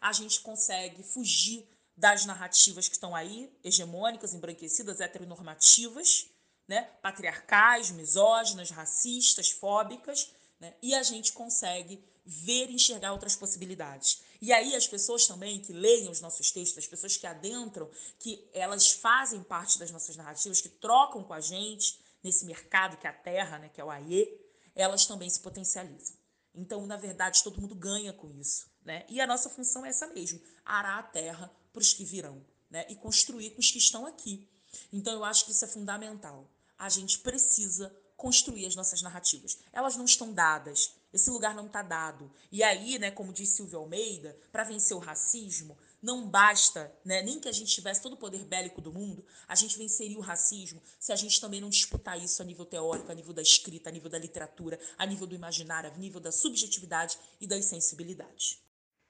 [0.00, 1.66] a gente consegue fugir
[1.96, 6.26] das narrativas que estão aí, hegemônicas, embranquecidas, heteronormativas,
[6.66, 6.82] né?
[7.02, 10.74] patriarcais, misóginas, racistas, fóbicas, né?
[10.82, 14.22] e a gente consegue ver e enxergar outras possibilidades.
[14.40, 17.88] E aí as pessoas também que leem os nossos textos, as pessoas que adentram,
[18.18, 23.06] que elas fazem parte das nossas narrativas, que trocam com a gente nesse mercado que
[23.06, 24.40] é a Terra, né, que é o AIE,
[24.74, 26.16] elas também se potencializam.
[26.54, 28.66] Então, na verdade, todo mundo ganha com isso.
[28.84, 29.04] Né?
[29.08, 32.86] E a nossa função é essa mesmo: arar a terra para os que virão né?
[32.88, 34.48] e construir com os que estão aqui.
[34.92, 36.48] Então, eu acho que isso é fundamental.
[36.78, 39.58] A gente precisa construir as nossas narrativas.
[39.72, 40.94] Elas não estão dadas.
[41.12, 42.32] Esse lugar não está dado.
[42.50, 47.38] E aí, né, como disse Silvio Almeida, para vencer o racismo, não basta, né, nem
[47.38, 50.82] que a gente tivesse todo o poder bélico do mundo, a gente venceria o racismo
[50.98, 53.92] se a gente também não disputar isso a nível teórico, a nível da escrita, a
[53.92, 58.62] nível da literatura, a nível do imaginário, a nível da subjetividade e das sensibilidades.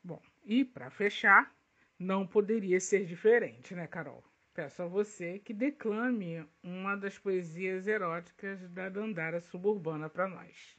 [0.02, 1.53] Bom, e para fechar,
[1.98, 4.22] não poderia ser diferente, né, Carol?
[4.54, 10.76] Peço a você que declame uma das poesias eróticas da Dandara Suburbana para nós.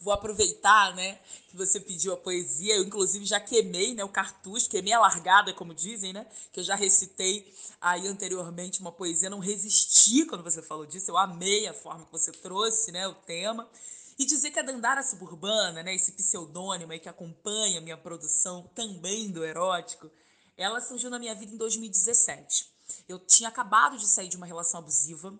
[0.00, 2.76] Vou aproveitar, né, que você pediu a poesia.
[2.76, 6.24] Eu, inclusive, já queimei né, o cartucho, queimei a largada, como dizem, né?
[6.52, 9.28] Que eu já recitei aí anteriormente uma poesia.
[9.28, 11.10] Não resisti quando você falou disso.
[11.10, 13.68] Eu amei a forma que você trouxe, né, o tema.
[14.16, 18.70] E dizer que a Dandara Suburbana, né, esse pseudônimo aí que acompanha a minha produção
[18.74, 20.10] também do erótico,
[20.58, 22.68] ela surgiu na minha vida em 2017.
[23.08, 25.38] Eu tinha acabado de sair de uma relação abusiva,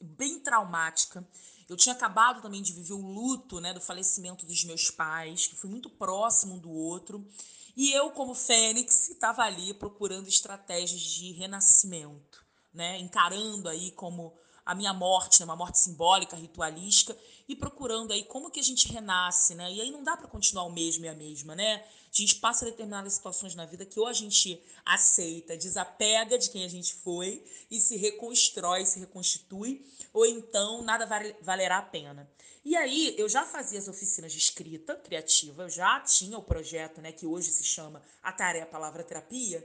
[0.00, 1.26] bem traumática.
[1.68, 5.56] Eu tinha acabado também de viver o luto né, do falecimento dos meus pais, que
[5.56, 7.26] foi muito próximo um do outro.
[7.74, 12.98] E eu, como Fênix, estava ali procurando estratégias de renascimento, né?
[12.98, 14.36] encarando aí como
[14.66, 17.16] a minha morte, né, uma morte simbólica, ritualística,
[17.48, 19.72] e procurando aí como que a gente renasce, né?
[19.72, 21.76] E aí não dá para continuar o mesmo e a mesma, né?
[21.76, 26.64] A gente passa determinadas situações na vida que ou a gente aceita, desapega de quem
[26.64, 31.06] a gente foi e se reconstrói, se reconstitui, ou então nada
[31.40, 32.28] valerá a pena.
[32.64, 37.00] E aí, eu já fazia as oficinas de escrita criativa, eu já tinha o projeto,
[37.00, 39.64] né, que hoje se chama A Tarefa Palavra Terapia.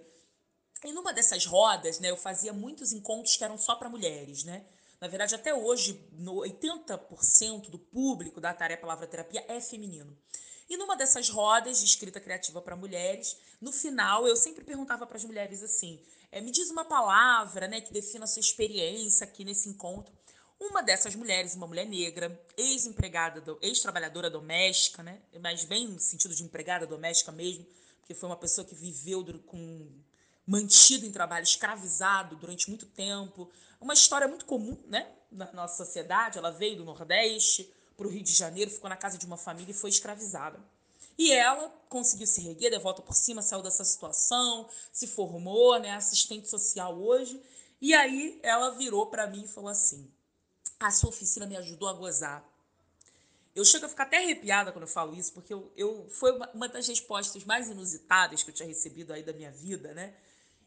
[0.84, 4.64] E numa dessas rodas, né, eu fazia muitos encontros que eram só para mulheres, né?
[5.02, 10.16] Na verdade, até hoje, no 80% do público da tarefa Palavra Terapia é feminino.
[10.70, 15.18] E numa dessas rodas de escrita criativa para mulheres, no final eu sempre perguntava para
[15.18, 16.00] as mulheres assim:
[16.32, 20.14] é, me diz uma palavra né, que defina a sua experiência aqui nesse encontro.
[20.60, 26.44] Uma dessas mulheres, uma mulher negra, ex-empregada, ex-trabalhadora doméstica, né, mas bem no sentido de
[26.44, 27.66] empregada doméstica mesmo,
[28.00, 29.90] porque foi uma pessoa que viveu com
[30.46, 33.50] mantido em trabalho escravizado durante muito tempo,
[33.82, 36.38] uma história muito comum, né, na nossa sociedade.
[36.38, 39.72] Ela veio do Nordeste para o Rio de Janeiro, ficou na casa de uma família
[39.72, 40.60] e foi escravizada.
[41.18, 45.92] E ela conseguiu se reguer, de volta por cima, saiu dessa situação, se formou, né,
[45.92, 47.42] assistente social hoje.
[47.82, 50.10] E aí ela virou para mim e falou assim:
[50.80, 52.48] "A sua oficina me ajudou a gozar.
[53.54, 56.70] Eu chego a ficar até arrepiada quando eu falo isso, porque eu, eu foi uma
[56.70, 60.14] das respostas mais inusitadas que eu tinha recebido aí da minha vida, né?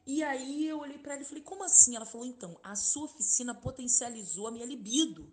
[0.06, 3.04] E aí eu olhei para ela e falei: "Como assim?" Ela falou: "Então, a sua
[3.04, 5.32] oficina potencializou a minha libido.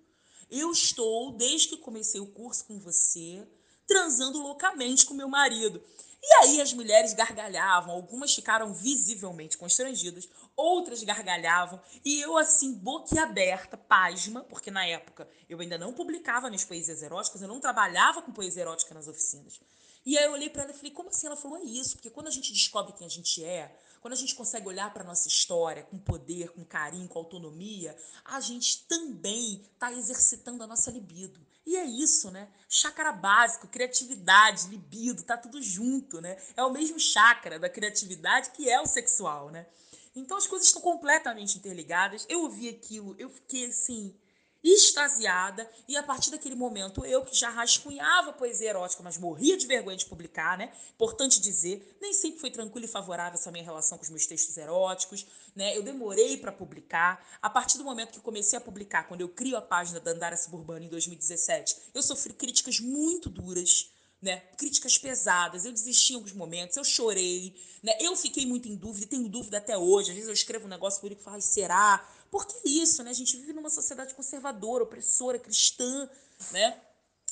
[0.49, 3.47] Eu estou desde que comecei o curso com você,
[3.88, 5.84] transando loucamente com meu marido."
[6.24, 13.76] E aí as mulheres gargalhavam, algumas ficaram visivelmente constrangidas, outras gargalhavam, e eu assim, boquiaberta,
[13.76, 18.32] pasma, porque na época eu ainda não publicava minhas poesias eróticas, eu não trabalhava com
[18.32, 19.59] poesia erótica nas oficinas.
[20.06, 22.10] E aí eu olhei para ela e falei: "Como assim?" Ela falou: "É isso, porque
[22.10, 25.28] quando a gente descobre quem a gente é, quando a gente consegue olhar para nossa
[25.28, 27.95] história com poder, com carinho, com autonomia,
[28.26, 31.39] a gente também está exercitando a nossa libido.
[31.64, 32.49] E é isso, né?
[32.68, 36.36] Chácara básico, criatividade, libido, tá tudo junto, né?
[36.58, 39.68] É o mesmo chácara da criatividade que é o sexual, né?
[40.16, 42.26] Então as coisas estão completamente interligadas.
[42.28, 44.16] Eu ouvi aquilo, eu fiquei assim,
[44.64, 49.66] extasiada, e a partir daquele momento eu que já rascunhava poesia erótica, mas morria de
[49.66, 50.72] vergonha de publicar, né?
[50.93, 54.55] Importante dizer, nem sempre foi tranquila e favorável essa minha relação com os meus textos
[54.57, 55.76] eróticos, né?
[55.76, 57.26] Eu demorei para publicar.
[57.41, 60.38] A partir do momento que comecei a publicar, quando eu crio a página da Andara
[60.38, 63.91] Suburbana em 2017, eu sofri críticas muito duras
[64.22, 64.38] né?
[64.55, 67.97] Críticas pesadas, eu desisti em alguns momentos, eu chorei, né?
[67.99, 70.09] Eu fiquei muito em dúvida, tenho dúvida até hoje.
[70.09, 72.07] Às vezes eu escrevo um negócio por e falo, será?
[72.30, 73.09] Por que isso, né?
[73.09, 76.07] A gente vive numa sociedade conservadora, opressora, cristã,
[76.51, 76.80] né?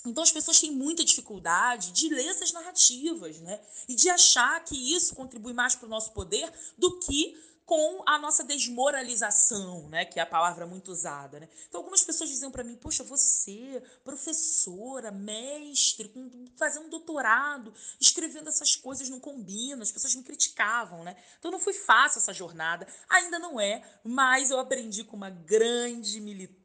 [0.05, 3.59] Então as pessoas têm muita dificuldade de ler essas narrativas, né?
[3.87, 7.37] E de achar que isso contribui mais para o nosso poder do que
[7.69, 11.47] com a nossa desmoralização, né, que é a palavra muito usada, né?
[11.67, 16.11] Então algumas pessoas diziam para mim: "Poxa, você, professora, mestre,
[16.57, 19.83] fazendo doutorado, escrevendo essas coisas não combina".
[19.83, 21.15] As pessoas me criticavam, né?
[21.37, 26.19] Então não foi fácil essa jornada, ainda não é, mas eu aprendi com uma grande
[26.19, 26.58] militante,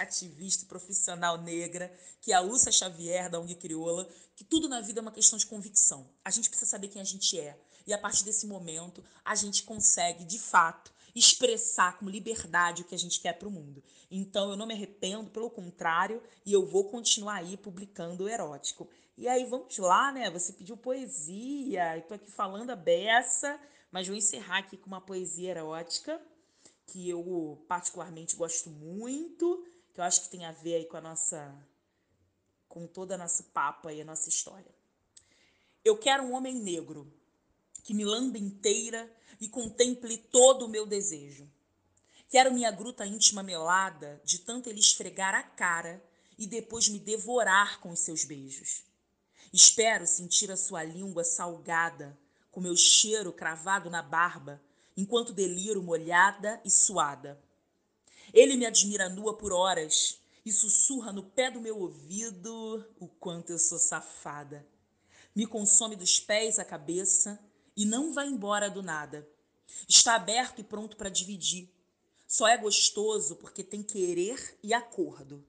[0.00, 4.80] ativista e profissional negra, que é a Lúcia Xavier da ONG Crioula, que tudo na
[4.80, 6.08] vida é uma questão de convicção.
[6.24, 7.58] A gente precisa saber quem a gente é.
[7.86, 12.94] E a partir desse momento, a gente consegue, de fato, expressar com liberdade o que
[12.94, 13.82] a gente quer para o mundo.
[14.10, 18.88] Então, eu não me arrependo, pelo contrário, e eu vou continuar aí publicando o erótico.
[19.16, 20.28] E aí, vamos lá, né?
[20.30, 23.60] Você pediu poesia, estou aqui falando a beça,
[23.92, 26.20] mas vou encerrar aqui com uma poesia erótica
[26.86, 31.00] que eu particularmente gosto muito, que eu acho que tem a ver aí com a
[31.00, 31.54] nossa
[32.68, 34.74] com toda a nossa papo e a nossa história.
[35.84, 37.12] Eu quero um homem negro
[37.84, 39.08] que me lambe inteira
[39.40, 41.48] e contemple todo o meu desejo.
[42.28, 46.02] Quero minha gruta íntima melada, de tanto ele esfregar a cara
[46.36, 48.82] e depois me devorar com os seus beijos.
[49.52, 52.18] Espero sentir a sua língua salgada,
[52.50, 54.60] com meu cheiro cravado na barba,
[54.96, 57.40] enquanto deliro molhada e suada.
[58.32, 63.50] Ele me admira nua por horas e sussurra no pé do meu ouvido o quanto
[63.50, 64.66] eu sou safada.
[65.34, 67.40] Me consome dos pés à cabeça
[67.76, 69.28] e não vai embora do nada.
[69.88, 71.68] Está aberto e pronto para dividir.
[72.26, 75.44] Só é gostoso porque tem querer e acordo.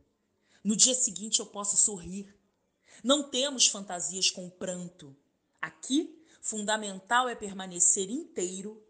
[0.63, 2.35] No dia seguinte eu posso sorrir.
[3.03, 5.15] Não temos fantasias com pranto.
[5.61, 8.81] Aqui, fundamental é permanecer inteiro,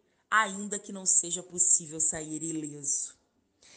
[0.44, 3.16] ainda que não seja possível sair ileso.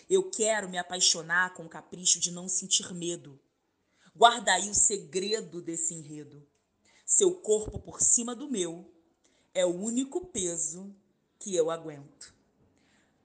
[0.09, 3.39] Eu quero me apaixonar com o capricho de não sentir medo.
[4.15, 6.47] Guarda aí o segredo desse enredo.
[7.05, 8.91] Seu corpo por cima do meu
[9.55, 10.95] é o único peso
[11.39, 12.35] que eu aguento.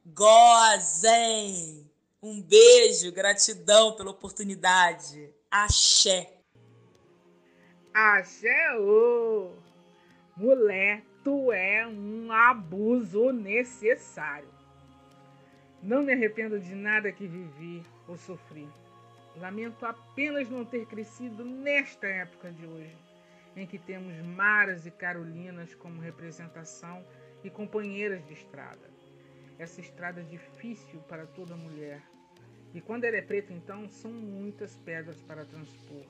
[0.06, 1.90] Gozem!
[2.22, 5.34] Um beijo, gratidão pela oportunidade.
[5.50, 6.40] Axé.
[7.94, 9.52] Axé, ô!
[10.36, 14.50] Mulher, tu é um abuso necessário.
[15.82, 18.68] Não me arrependo de nada que vivi ou sofri.
[19.38, 22.96] Lamento apenas não ter crescido nesta época de hoje
[23.56, 27.06] em que temos Maras e Carolinas como representação
[27.44, 28.92] e companheiras de estrada.
[29.60, 32.02] Essa estrada é difícil para toda mulher.
[32.74, 36.06] E quando ela é preta, então, são muitas pedras para transpor.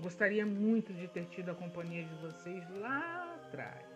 [0.00, 3.93] Gostaria muito de ter tido a companhia de vocês lá atrás.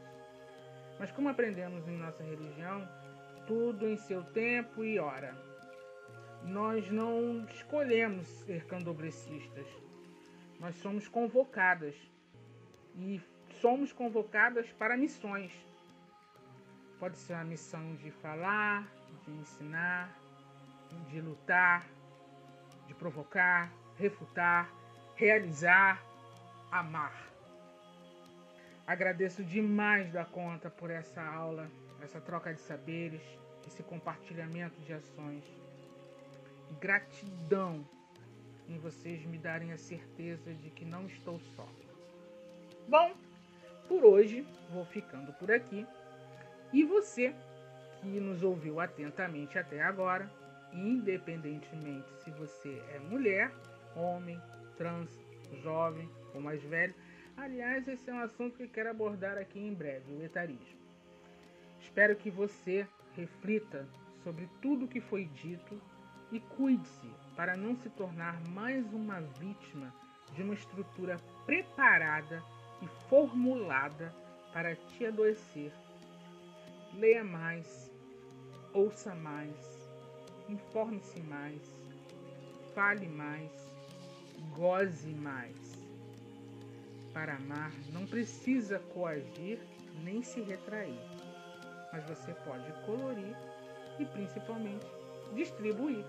[0.99, 2.89] Mas como aprendemos em nossa religião,
[3.47, 5.35] tudo em seu tempo e hora.
[6.45, 9.67] Nós não escolhemos ser candobrecistas.
[10.61, 11.95] Nós somos convocadas
[12.97, 13.21] e
[13.61, 15.53] somos convocadas para missões.
[16.99, 18.89] Pode ser a missão de falar,
[19.25, 20.17] de ensinar,
[21.09, 21.87] de lutar,
[22.87, 24.69] de provocar, refutar,
[25.15, 26.03] realizar,
[26.71, 27.29] amar.
[28.89, 31.70] Agradeço demais da conta por essa aula,
[32.03, 33.20] essa troca de saberes,
[33.66, 35.44] esse compartilhamento de ações.
[36.81, 37.86] Gratidão
[38.66, 41.69] em vocês me darem a certeza de que não estou só.
[42.89, 43.15] Bom,
[43.86, 45.86] por hoje vou ficando por aqui.
[46.73, 47.35] E você
[48.01, 50.32] que nos ouviu atentamente até agora,
[50.73, 53.52] independentemente se você é mulher,
[53.94, 54.40] homem,
[54.78, 55.10] trans,
[55.62, 56.94] jovem ou mais velho,
[57.39, 60.78] aliás, esse é um assunto que quero abordar aqui em breve, o etarismo.
[61.81, 63.89] Espero que você reflita
[64.23, 65.81] sobre tudo o que foi dito
[66.32, 69.94] e cuide-se para não se tornar mais uma vítima
[70.35, 71.16] de uma estrutura
[71.47, 72.43] preparada
[72.82, 74.15] e formulada
[74.52, 75.73] para te adoecer.
[76.94, 77.90] Leia mais,
[78.74, 79.89] ouça mais,
[80.48, 81.62] informe-se mais,
[82.74, 83.51] fale mais,
[84.55, 85.68] goze mais.
[87.19, 89.59] Para amar não precisa coagir
[90.05, 91.01] nem se retrair.
[91.93, 93.36] mas você pode colorir
[93.99, 94.86] e principalmente
[95.35, 96.05] distribuir.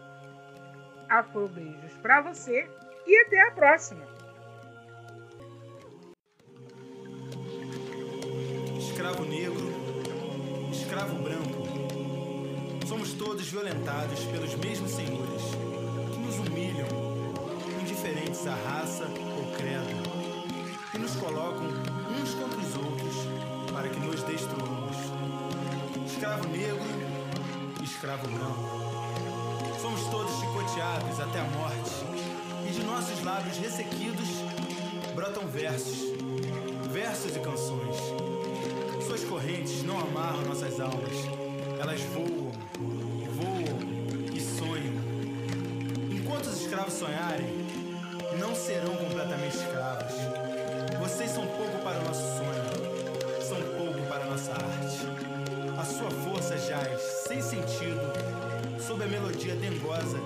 [1.10, 2.70] Afro beijos para você
[3.08, 4.06] e até a próxima!
[8.78, 9.68] Escravo negro,
[10.72, 15.42] escravo branco, somos todos violentados pelos mesmos senhores
[16.14, 16.88] que nos humilham,
[17.82, 20.09] indiferentes à raça ou credo,
[20.94, 23.16] e nos colocam uns contra os outros
[23.72, 24.98] para que nos destruamos.
[26.06, 26.86] Escravo negro,
[27.84, 29.80] escravo branco.
[29.82, 31.92] Somos todos chicoteados até a morte,
[32.68, 34.28] e de nossos lábios ressequidos
[35.16, 36.00] brotam versos,
[36.92, 37.96] versos e canções.
[39.06, 41.14] Suas correntes não amarram nossas almas,
[41.80, 42.52] elas voam,
[43.36, 44.94] voam e sonham.
[46.12, 47.48] Enquanto os escravos sonharem,
[48.40, 50.39] não serão completamente escravos.
[51.20, 55.06] Vocês são pouco para o nosso sonho, são pouco para a nossa arte.
[55.78, 58.00] A sua força jaz, sem sentido,
[58.80, 60.18] sob a melodia dengosa